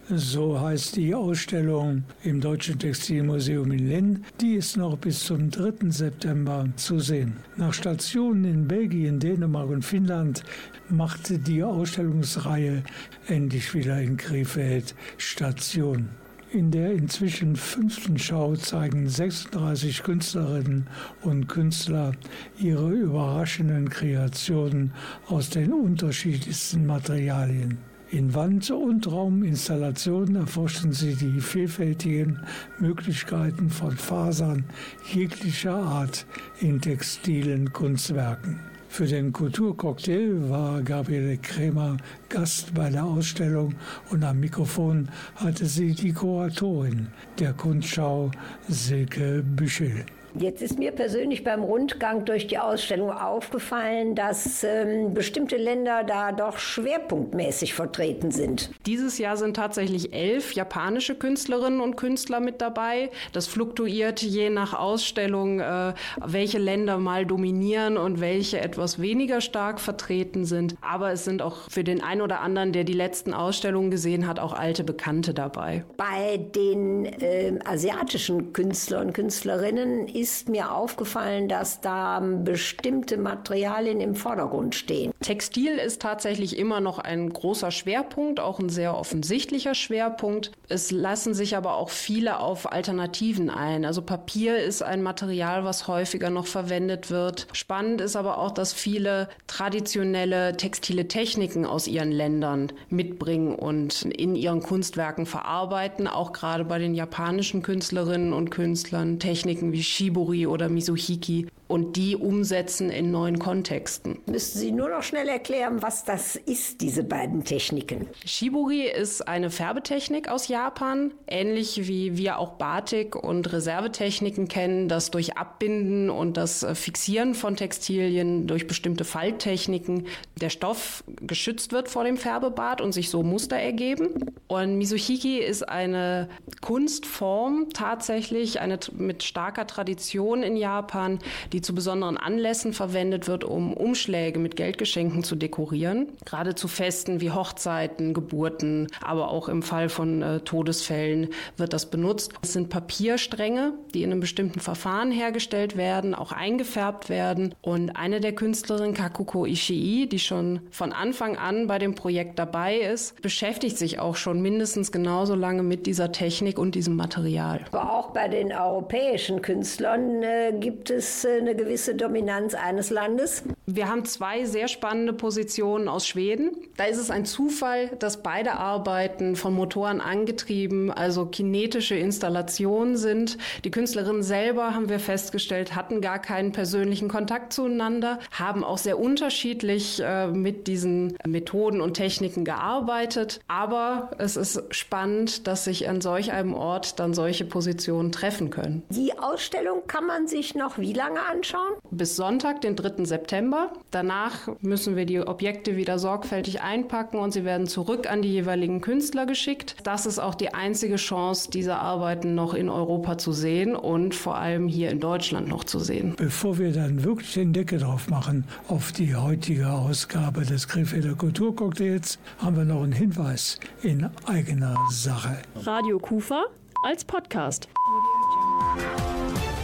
So 0.09 0.57
heißt 0.57 0.95
die 0.95 1.13
Ausstellung 1.13 2.03
im 2.23 2.39
Deutschen 2.39 2.79
Textilmuseum 2.79 3.73
in 3.73 3.89
Linn. 3.89 4.25
Die 4.39 4.53
ist 4.53 4.77
noch 4.77 4.97
bis 4.97 5.25
zum 5.25 5.51
3. 5.51 5.89
September 5.89 6.69
zu 6.77 6.99
sehen. 6.99 7.35
Nach 7.57 7.73
Stationen 7.73 8.45
in 8.45 8.67
Belgien, 8.69 9.19
Dänemark 9.19 9.69
und 9.69 9.83
Finnland 9.83 10.43
machte 10.87 11.39
die 11.39 11.61
Ausstellungsreihe 11.61 12.83
endlich 13.27 13.73
wieder 13.73 14.01
in 14.01 14.15
Krefeld 14.15 14.95
Station. 15.17 16.07
In 16.53 16.69
der 16.69 16.91
inzwischen 16.91 17.55
fünften 17.55 18.19
Schau 18.19 18.57
zeigen 18.57 19.07
36 19.07 20.03
Künstlerinnen 20.03 20.85
und 21.21 21.47
Künstler 21.47 22.11
ihre 22.59 22.89
überraschenden 22.91 23.89
Kreationen 23.89 24.91
aus 25.27 25.49
den 25.49 25.71
unterschiedlichsten 25.71 26.85
Materialien. 26.85 27.77
In 28.09 28.33
Wand- 28.33 28.69
und 28.69 29.09
Rauminstallationen 29.09 30.35
erforschen 30.35 30.91
sie 30.91 31.15
die 31.15 31.39
vielfältigen 31.39 32.41
Möglichkeiten 32.79 33.69
von 33.69 33.95
Fasern 33.95 34.65
jeglicher 35.09 35.75
Art 35.75 36.25
in 36.59 36.81
textilen 36.81 37.71
Kunstwerken. 37.71 38.70
Für 38.91 39.07
den 39.07 39.31
Kulturcocktail 39.31 40.49
war 40.49 40.81
Gabriele 40.81 41.37
Krämer 41.37 41.95
Gast 42.27 42.73
bei 42.73 42.89
der 42.89 43.05
Ausstellung 43.05 43.73
und 44.09 44.21
am 44.21 44.41
Mikrofon 44.41 45.07
hatte 45.35 45.65
sie 45.65 45.93
die 45.93 46.11
Kuratorin 46.11 47.07
der 47.39 47.53
Kunstschau 47.53 48.31
Silke 48.67 49.43
Büschel. 49.43 50.05
Jetzt 50.33 50.61
ist 50.61 50.79
mir 50.79 50.91
persönlich 50.91 51.43
beim 51.43 51.63
Rundgang 51.63 52.25
durch 52.25 52.47
die 52.47 52.57
Ausstellung 52.57 53.11
aufgefallen, 53.11 54.15
dass 54.15 54.63
ähm, 54.63 55.13
bestimmte 55.13 55.57
Länder 55.57 56.03
da 56.03 56.31
doch 56.31 56.57
schwerpunktmäßig 56.57 57.73
vertreten 57.73 58.31
sind. 58.31 58.71
Dieses 58.85 59.17
Jahr 59.17 59.35
sind 59.35 59.55
tatsächlich 59.55 60.13
elf 60.13 60.53
japanische 60.53 61.15
Künstlerinnen 61.15 61.81
und 61.81 61.97
Künstler 61.97 62.39
mit 62.39 62.61
dabei. 62.61 63.09
Das 63.33 63.47
fluktuiert 63.47 64.21
je 64.21 64.49
nach 64.49 64.73
Ausstellung, 64.73 65.59
äh, 65.59 65.93
welche 66.23 66.59
Länder 66.59 66.97
mal 66.97 67.25
dominieren 67.25 67.97
und 67.97 68.21
welche 68.21 68.61
etwas 68.61 69.01
weniger 69.01 69.41
stark 69.41 69.79
vertreten 69.79 70.45
sind. 70.45 70.75
Aber 70.81 71.11
es 71.11 71.25
sind 71.25 71.41
auch 71.41 71.69
für 71.69 71.83
den 71.83 72.01
einen 72.01 72.21
oder 72.21 72.39
anderen, 72.39 72.71
der 72.71 72.85
die 72.85 72.93
letzten 72.93 73.33
Ausstellungen 73.33 73.91
gesehen 73.91 74.27
hat, 74.27 74.39
auch 74.39 74.53
alte 74.53 74.83
Bekannte 74.83 75.33
dabei. 75.33 75.83
Bei 75.97 76.37
den 76.37 77.05
äh, 77.05 77.59
asiatischen 77.65 78.53
Künstlern 78.53 79.07
und 79.07 79.13
Künstlerinnen 79.13 80.07
ist 80.21 80.49
mir 80.49 80.71
aufgefallen, 80.71 81.49
dass 81.49 81.81
da 81.81 82.19
bestimmte 82.19 83.17
Materialien 83.17 83.99
im 84.01 84.13
Vordergrund 84.13 84.75
stehen. 84.75 85.11
Textil 85.21 85.77
ist 85.77 86.01
tatsächlich 86.01 86.59
immer 86.59 86.79
noch 86.79 86.99
ein 86.99 87.31
großer 87.31 87.71
Schwerpunkt, 87.71 88.39
auch 88.39 88.59
ein 88.59 88.69
sehr 88.69 88.95
offensichtlicher 88.95 89.73
Schwerpunkt. 89.73 90.51
Es 90.69 90.91
lassen 90.91 91.33
sich 91.33 91.57
aber 91.57 91.75
auch 91.75 91.89
viele 91.89 92.39
auf 92.39 92.71
Alternativen 92.71 93.49
ein. 93.49 93.83
Also 93.83 94.03
Papier 94.03 94.57
ist 94.57 94.83
ein 94.83 95.01
Material, 95.01 95.65
was 95.65 95.87
häufiger 95.87 96.29
noch 96.29 96.45
verwendet 96.45 97.09
wird. 97.09 97.47
Spannend 97.53 97.99
ist 97.99 98.15
aber 98.15 98.37
auch, 98.37 98.51
dass 98.51 98.73
viele 98.73 99.27
traditionelle 99.47 100.55
textile 100.55 101.07
Techniken 101.07 101.65
aus 101.65 101.87
ihren 101.87 102.11
Ländern 102.11 102.71
mitbringen 102.89 103.55
und 103.55 104.03
in 104.03 104.35
ihren 104.35 104.61
Kunstwerken 104.61 105.25
verarbeiten. 105.25 106.07
Auch 106.07 106.31
gerade 106.31 106.63
bei 106.63 106.77
den 106.77 106.93
japanischen 106.93 107.63
Künstlerinnen 107.63 108.33
und 108.33 108.51
Künstlern 108.51 109.17
Techniken 109.17 109.71
wie 109.71 109.83
Shibori 110.11 110.45
oder 110.45 110.67
Mizuhiki 110.67 111.47
und 111.71 111.95
die 111.95 112.17
umsetzen 112.17 112.89
in 112.89 113.11
neuen 113.11 113.39
Kontexten. 113.39 114.19
Müssten 114.25 114.59
Sie 114.59 114.73
nur 114.73 114.89
noch 114.89 115.03
schnell 115.03 115.29
erklären, 115.29 115.81
was 115.81 116.03
das 116.03 116.35
ist, 116.35 116.81
diese 116.81 117.01
beiden 117.01 117.45
Techniken? 117.45 118.07
Shibori 118.25 118.89
ist 118.89 119.25
eine 119.25 119.49
Färbetechnik 119.49 120.27
aus 120.27 120.49
Japan, 120.49 121.13
ähnlich 121.27 121.87
wie 121.87 122.17
wir 122.17 122.39
auch 122.39 122.57
Batik 122.57 123.15
und 123.15 123.53
Reservetechniken 123.53 124.49
kennen, 124.49 124.89
das 124.89 125.11
durch 125.11 125.37
Abbinden 125.37 126.09
und 126.09 126.35
das 126.35 126.65
Fixieren 126.73 127.35
von 127.35 127.55
Textilien 127.55 128.47
durch 128.47 128.67
bestimmte 128.67 129.05
Falttechniken 129.05 130.07
der 130.41 130.49
Stoff 130.49 131.05
geschützt 131.21 131.71
wird 131.71 131.87
vor 131.87 132.03
dem 132.03 132.17
Färbebad 132.17 132.81
und 132.81 132.91
sich 132.91 133.09
so 133.09 133.23
Muster 133.23 133.55
ergeben. 133.55 134.09
Und 134.47 134.77
Mizuhiki 134.77 135.37
ist 135.37 135.69
eine 135.69 136.27
Kunstform, 136.59 137.69
tatsächlich 137.73 138.59
eine 138.59 138.77
mit 138.91 139.23
starker 139.23 139.65
Tradition 139.67 140.43
in 140.43 140.57
Japan, 140.57 141.19
die 141.53 141.60
zu 141.61 141.75
besonderen 141.75 142.17
Anlässen 142.17 142.73
verwendet 142.73 143.27
wird, 143.27 143.43
um 143.43 143.73
Umschläge 143.73 144.39
mit 144.39 144.55
Geldgeschenken 144.55 145.23
zu 145.23 145.35
dekorieren. 145.35 146.09
Gerade 146.25 146.55
zu 146.55 146.67
Festen 146.67 147.21
wie 147.21 147.31
Hochzeiten, 147.31 148.13
Geburten, 148.13 148.87
aber 149.01 149.29
auch 149.29 149.49
im 149.49 149.61
Fall 149.61 149.89
von 149.89 150.21
äh, 150.21 150.39
Todesfällen 150.39 151.29
wird 151.57 151.73
das 151.73 151.89
benutzt. 151.89 152.33
Es 152.41 152.53
sind 152.53 152.69
Papierstränge, 152.69 153.73
die 153.93 154.03
in 154.03 154.11
einem 154.11 154.19
bestimmten 154.19 154.59
Verfahren 154.59 155.11
hergestellt 155.11 155.77
werden, 155.77 156.15
auch 156.15 156.31
eingefärbt 156.31 157.09
werden. 157.09 157.53
Und 157.61 157.91
eine 157.91 158.19
der 158.19 158.33
Künstlerinnen, 158.33 158.93
Kakuko 158.93 159.45
Ishii, 159.45 160.07
die 160.07 160.19
schon 160.19 160.61
von 160.71 160.93
Anfang 160.93 161.37
an 161.37 161.67
bei 161.67 161.79
dem 161.79 161.95
Projekt 161.95 162.39
dabei 162.39 162.77
ist, 162.77 163.21
beschäftigt 163.21 163.77
sich 163.77 163.99
auch 163.99 164.15
schon 164.15 164.41
mindestens 164.41 164.91
genauso 164.91 165.35
lange 165.35 165.63
mit 165.63 165.85
dieser 165.85 166.11
Technik 166.11 166.57
und 166.57 166.75
diesem 166.75 166.95
Material. 166.95 167.65
Aber 167.71 167.93
auch 167.93 168.11
bei 168.11 168.27
den 168.27 168.51
europäischen 168.51 169.41
Künstlern 169.41 170.23
äh, 170.23 170.53
gibt 170.59 170.89
es 170.89 171.25
äh, 171.25 171.40
eine 171.41 171.55
gewisse 171.55 171.95
Dominanz 171.95 172.53
eines 172.53 172.89
Landes. 172.89 173.43
Wir 173.65 173.89
haben 173.89 174.05
zwei 174.05 174.45
sehr 174.45 174.67
spannende 174.67 175.13
Positionen 175.13 175.87
aus 175.87 176.07
Schweden. 176.07 176.51
Da 176.77 176.85
ist 176.85 176.97
es 176.97 177.09
ein 177.09 177.25
Zufall, 177.25 177.87
dass 177.99 178.21
beide 178.21 178.53
Arbeiten 178.53 179.35
von 179.35 179.53
Motoren 179.53 180.01
angetrieben, 180.01 180.91
also 180.91 181.25
kinetische 181.25 181.95
Installationen 181.95 182.95
sind. 182.95 183.37
Die 183.63 183.71
Künstlerinnen 183.71 184.23
selber, 184.23 184.75
haben 184.75 184.89
wir 184.89 184.99
festgestellt, 184.99 185.75
hatten 185.75 186.01
gar 186.01 186.19
keinen 186.19 186.51
persönlichen 186.51 187.07
Kontakt 187.07 187.53
zueinander, 187.53 188.19
haben 188.31 188.63
auch 188.63 188.77
sehr 188.77 188.99
unterschiedlich 188.99 190.01
äh, 190.03 190.27
mit 190.27 190.67
diesen 190.67 191.17
Methoden 191.25 191.81
und 191.81 191.95
Techniken 191.95 192.45
gearbeitet. 192.45 193.39
Aber 193.47 194.11
es 194.17 194.37
ist 194.37 194.63
spannend, 194.69 195.47
dass 195.47 195.65
sich 195.65 195.89
an 195.89 196.01
solch 196.01 196.31
einem 196.31 196.53
Ort 196.53 196.99
dann 196.99 197.13
solche 197.13 197.45
Positionen 197.45 198.11
treffen 198.11 198.49
können. 198.49 198.83
Die 198.89 199.17
Ausstellung 199.17 199.87
kann 199.87 200.05
man 200.05 200.27
sich 200.27 200.55
noch 200.55 200.77
wie 200.77 200.93
lange 200.93 201.21
anschauen? 201.31 201.73
Bis 201.91 202.15
Sonntag, 202.15 202.61
den 202.61 202.75
3. 202.75 203.05
September. 203.05 203.71
Danach 203.91 204.47
müssen 204.61 204.95
wir 204.95 205.05
die 205.05 205.19
Objekte 205.19 205.75
wieder 205.75 205.99
sorgfältig 205.99 206.61
einpacken 206.61 207.17
und 207.17 207.31
sie 207.31 207.45
werden 207.45 207.67
zurück 207.67 208.09
an 208.09 208.21
die 208.21 208.31
jeweiligen 208.31 208.81
Künstler 208.81 209.25
geschickt. 209.25 209.75
Das 209.83 210.05
ist 210.05 210.19
auch 210.19 210.35
die 210.35 210.53
einzige 210.53 210.95
Chance, 210.95 211.49
diese 211.51 211.75
Arbeiten 211.75 212.35
noch 212.35 212.53
in 212.53 212.69
Europa 212.69 213.17
zu 213.17 213.31
sehen 213.31 213.75
und 213.75 214.15
vor 214.15 214.35
allem 214.35 214.67
hier 214.67 214.89
in 214.89 214.99
Deutschland 214.99 215.47
noch 215.47 215.63
zu 215.63 215.79
sehen. 215.79 216.15
Bevor 216.17 216.57
wir 216.57 216.71
dann 216.71 217.03
wirklich 217.03 217.33
den 217.33 217.53
Deckel 217.53 217.79
drauf 217.79 218.09
machen 218.09 218.45
auf 218.67 218.91
die 218.91 219.15
heutige 219.15 219.71
Ausgabe 219.71 220.41
des 220.41 220.67
Krefelder 220.67 221.15
Kulturcocktails, 221.15 222.19
haben 222.39 222.55
wir 222.55 222.65
noch 222.65 222.83
einen 222.83 222.91
Hinweis 222.91 223.59
in 223.83 224.09
eigener 224.25 224.75
Sache. 224.89 225.37
Radio 225.55 225.99
Kufa 225.99 226.45
als 226.83 227.05
Podcast. 227.05 227.67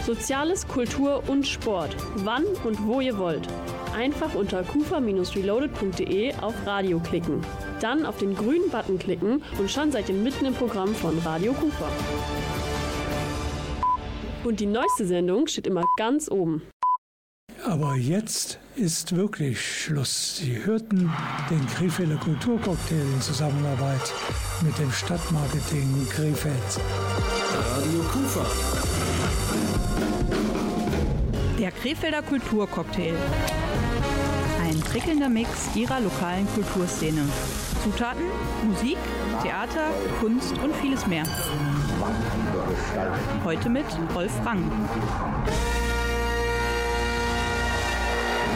Soziales, 0.08 0.66
Kultur 0.66 1.22
und 1.28 1.46
Sport. 1.46 1.94
Wann 2.24 2.42
und 2.64 2.86
wo 2.86 3.02
ihr 3.02 3.18
wollt. 3.18 3.46
Einfach 3.94 4.34
unter 4.34 4.62
kufa-reloaded.de 4.62 6.32
auf 6.36 6.54
Radio 6.64 6.98
klicken. 6.98 7.42
Dann 7.82 8.06
auf 8.06 8.16
den 8.16 8.34
grünen 8.34 8.70
Button 8.70 8.98
klicken 8.98 9.42
und 9.58 9.70
schon 9.70 9.92
seid 9.92 10.08
ihr 10.08 10.14
mitten 10.14 10.46
im 10.46 10.54
Programm 10.54 10.94
von 10.94 11.18
Radio 11.18 11.52
Kufa. 11.52 11.90
Und 14.44 14.60
die 14.60 14.66
neueste 14.66 15.04
Sendung 15.06 15.46
steht 15.46 15.66
immer 15.66 15.84
ganz 15.98 16.30
oben. 16.30 16.62
Aber 17.66 17.94
jetzt 17.96 18.58
ist 18.76 19.14
wirklich 19.14 19.60
Schluss. 19.60 20.38
Sie 20.38 20.64
hörten 20.64 21.12
den 21.50 21.66
Krefelder 21.66 22.16
Kulturcocktail 22.16 23.02
in 23.14 23.20
Zusammenarbeit 23.20 24.14
mit 24.62 24.78
dem 24.78 24.90
Stadtmarketing 24.90 26.08
Krefeld. 26.08 26.80
Radio 27.52 28.00
Kufa. 28.10 28.97
Der 31.58 31.72
Krefelder 31.72 32.22
Kulturcocktail. 32.22 33.14
Ein 34.62 34.78
prickelnder 34.78 35.28
Mix 35.28 35.74
ihrer 35.74 35.98
lokalen 35.98 36.46
Kulturszene. 36.54 37.22
Zutaten, 37.82 38.22
Musik, 38.68 38.96
Theater, 39.42 39.90
Kunst 40.20 40.52
und 40.58 40.72
vieles 40.76 41.04
mehr. 41.08 41.24
Heute 43.44 43.68
mit 43.68 43.86
Rolf 44.14 44.32
Rang. 44.44 44.62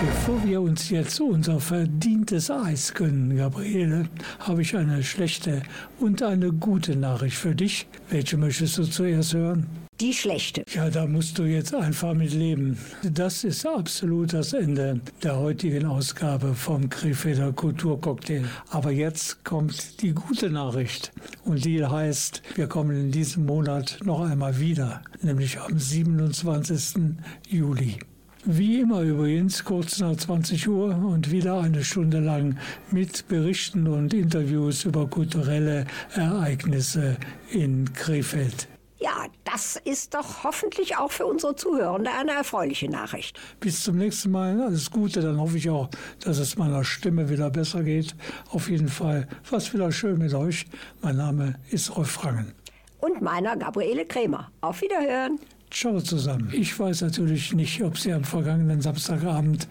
Bevor 0.01 0.45
wir 0.45 0.61
uns 0.61 0.89
jetzt 0.91 1.21
unser 1.21 1.59
verdientes 1.59 2.53
Eis 2.53 2.95
gönnen, 2.95 3.37
Gabriele, 3.37 4.09
habe 4.39 4.63
ich 4.63 4.77
eine 4.77 5.03
schlechte 5.03 5.63
und 5.99 6.23
eine 6.23 6.53
gute 6.53 6.95
Nachricht 6.95 7.37
für 7.37 7.57
dich. 7.57 7.89
Welche 8.11 8.37
möchtest 8.37 8.79
du 8.79 8.85
zuerst 8.85 9.35
hören? 9.35 9.82
Die 10.03 10.13
schlechte. 10.13 10.65
Ja, 10.75 10.91
da 10.91 11.07
musst 11.07 11.39
du 11.39 11.45
jetzt 11.45 11.73
einfach 11.75 12.13
mit 12.13 12.35
leben. 12.35 12.77
Das 13.05 13.45
ist 13.45 13.65
absolut 13.65 14.33
das 14.33 14.53
Ende 14.53 15.01
der 15.23 15.39
heutigen 15.39 15.87
Ausgabe 15.87 16.55
vom 16.55 16.91
Krefelder 16.91 17.53
Kulturcocktail. 17.53 18.45
Aber 18.71 18.91
jetzt 18.91 19.45
kommt 19.45 20.03
die 20.03 20.13
gute 20.13 20.51
Nachricht. 20.51 21.13
Und 21.45 21.65
die 21.65 21.87
heißt, 21.87 22.43
wir 22.57 22.67
kommen 22.67 22.97
in 22.97 23.11
diesem 23.13 23.47
Monat 23.47 23.99
noch 24.05 24.23
einmal 24.23 24.59
wieder, 24.59 25.03
nämlich 25.23 25.61
am 25.61 25.79
27. 25.79 27.15
Juli. 27.49 27.99
Wie 28.45 28.81
immer 28.81 29.03
übrigens 29.03 29.63
kurz 29.63 30.01
nach 30.01 30.17
20 30.17 30.69
Uhr 30.69 30.97
und 30.97 31.31
wieder 31.31 31.61
eine 31.61 31.85
Stunde 31.85 32.19
lang 32.19 32.59
mit 32.91 33.29
Berichten 33.29 33.87
und 33.87 34.13
Interviews 34.13 34.85
über 34.85 35.07
kulturelle 35.07 35.87
Ereignisse 36.17 37.17
in 37.53 37.93
Krefeld. 37.93 38.67
Ja, 39.03 39.27
das 39.43 39.81
ist 39.85 40.15
doch 40.15 40.45
hoffentlich 40.45 40.97
auch 40.97 41.11
für 41.11 41.27
unsere 41.27 41.57
Zuhörende 41.57 42.13
eine 42.13 42.33
erfreuliche 42.33 42.89
Nachricht. 42.89 43.37
Bis 43.59 43.83
zum 43.83 43.97
nächsten 43.97 44.31
Mal. 44.31 44.61
Alles 44.61 44.93
Gute. 44.93 45.21
Dann 45.21 45.41
hoffe 45.41 45.57
ich 45.57 45.69
auch, 45.69 45.89
dass 46.21 46.39
es 46.39 46.57
meiner 46.57 46.85
Stimme 46.85 47.29
wieder 47.29 47.51
besser 47.51 47.83
geht. 47.83 48.15
Auf 48.51 48.71
jeden 48.71 48.87
Fall 48.87 49.27
war 49.51 49.59
es 49.59 49.75
wieder 49.75 49.91
schön 49.91 50.19
mit 50.19 50.33
euch. 50.35 50.67
Mein 51.01 51.17
Name 51.17 51.57
ist 51.71 51.97
Rolf 51.97 52.13
Frangen. 52.13 52.53
Und 53.01 53.21
meiner 53.23 53.57
Gabriele 53.57 54.07
Krämer. 54.07 54.53
Auf 54.61 54.83
Wiederhören. 54.83 55.41
Ciao 55.73 56.01
zusammen. 56.01 56.51
Ich 56.53 56.79
weiß 56.79 57.01
natürlich 57.01 57.55
nicht, 57.55 57.83
ob 57.83 57.99
Sie 57.99 58.13
am 58.13 58.23
vergangenen 58.23 58.83
Samstagabend 58.83 59.67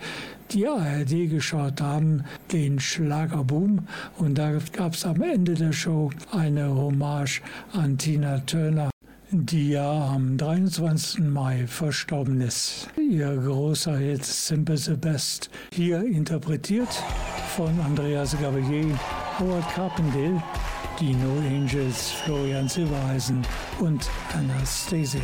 die 0.51 0.67
ARD 0.67 1.29
geschaut 1.29 1.79
haben, 1.79 2.25
den 2.51 2.82
Schlagerboom. 2.82 3.88
Und 4.17 4.38
da 4.38 4.59
gab 4.73 4.95
es 4.95 5.05
am 5.05 5.21
Ende 5.21 5.53
der 5.53 5.71
Show 5.71 6.09
eine 6.34 6.75
Hommage 6.75 7.41
an 7.71 7.97
Tina 7.97 8.39
Turner 8.39 8.91
die 9.32 9.69
ja 9.69 10.09
am 10.09 10.38
23. 10.38 11.19
Mai 11.23 11.65
verstorben 11.65 12.41
ist. 12.41 12.89
Ihr 12.97 13.36
großer 13.38 13.97
Hit 13.97 14.25
Simple 14.25 14.77
the 14.77 14.95
Best, 14.95 15.49
hier 15.73 16.03
interpretiert 16.03 16.89
von 17.55 17.79
Andreas 17.79 18.38
Gabalier, 18.39 18.99
Howard 19.39 19.67
Carpendale, 19.73 20.43
Dino 20.99 21.39
Angels, 21.47 22.11
Florian 22.11 22.67
Silbereisen 22.67 23.41
und 23.79 24.09
Anastasia. 24.34 25.21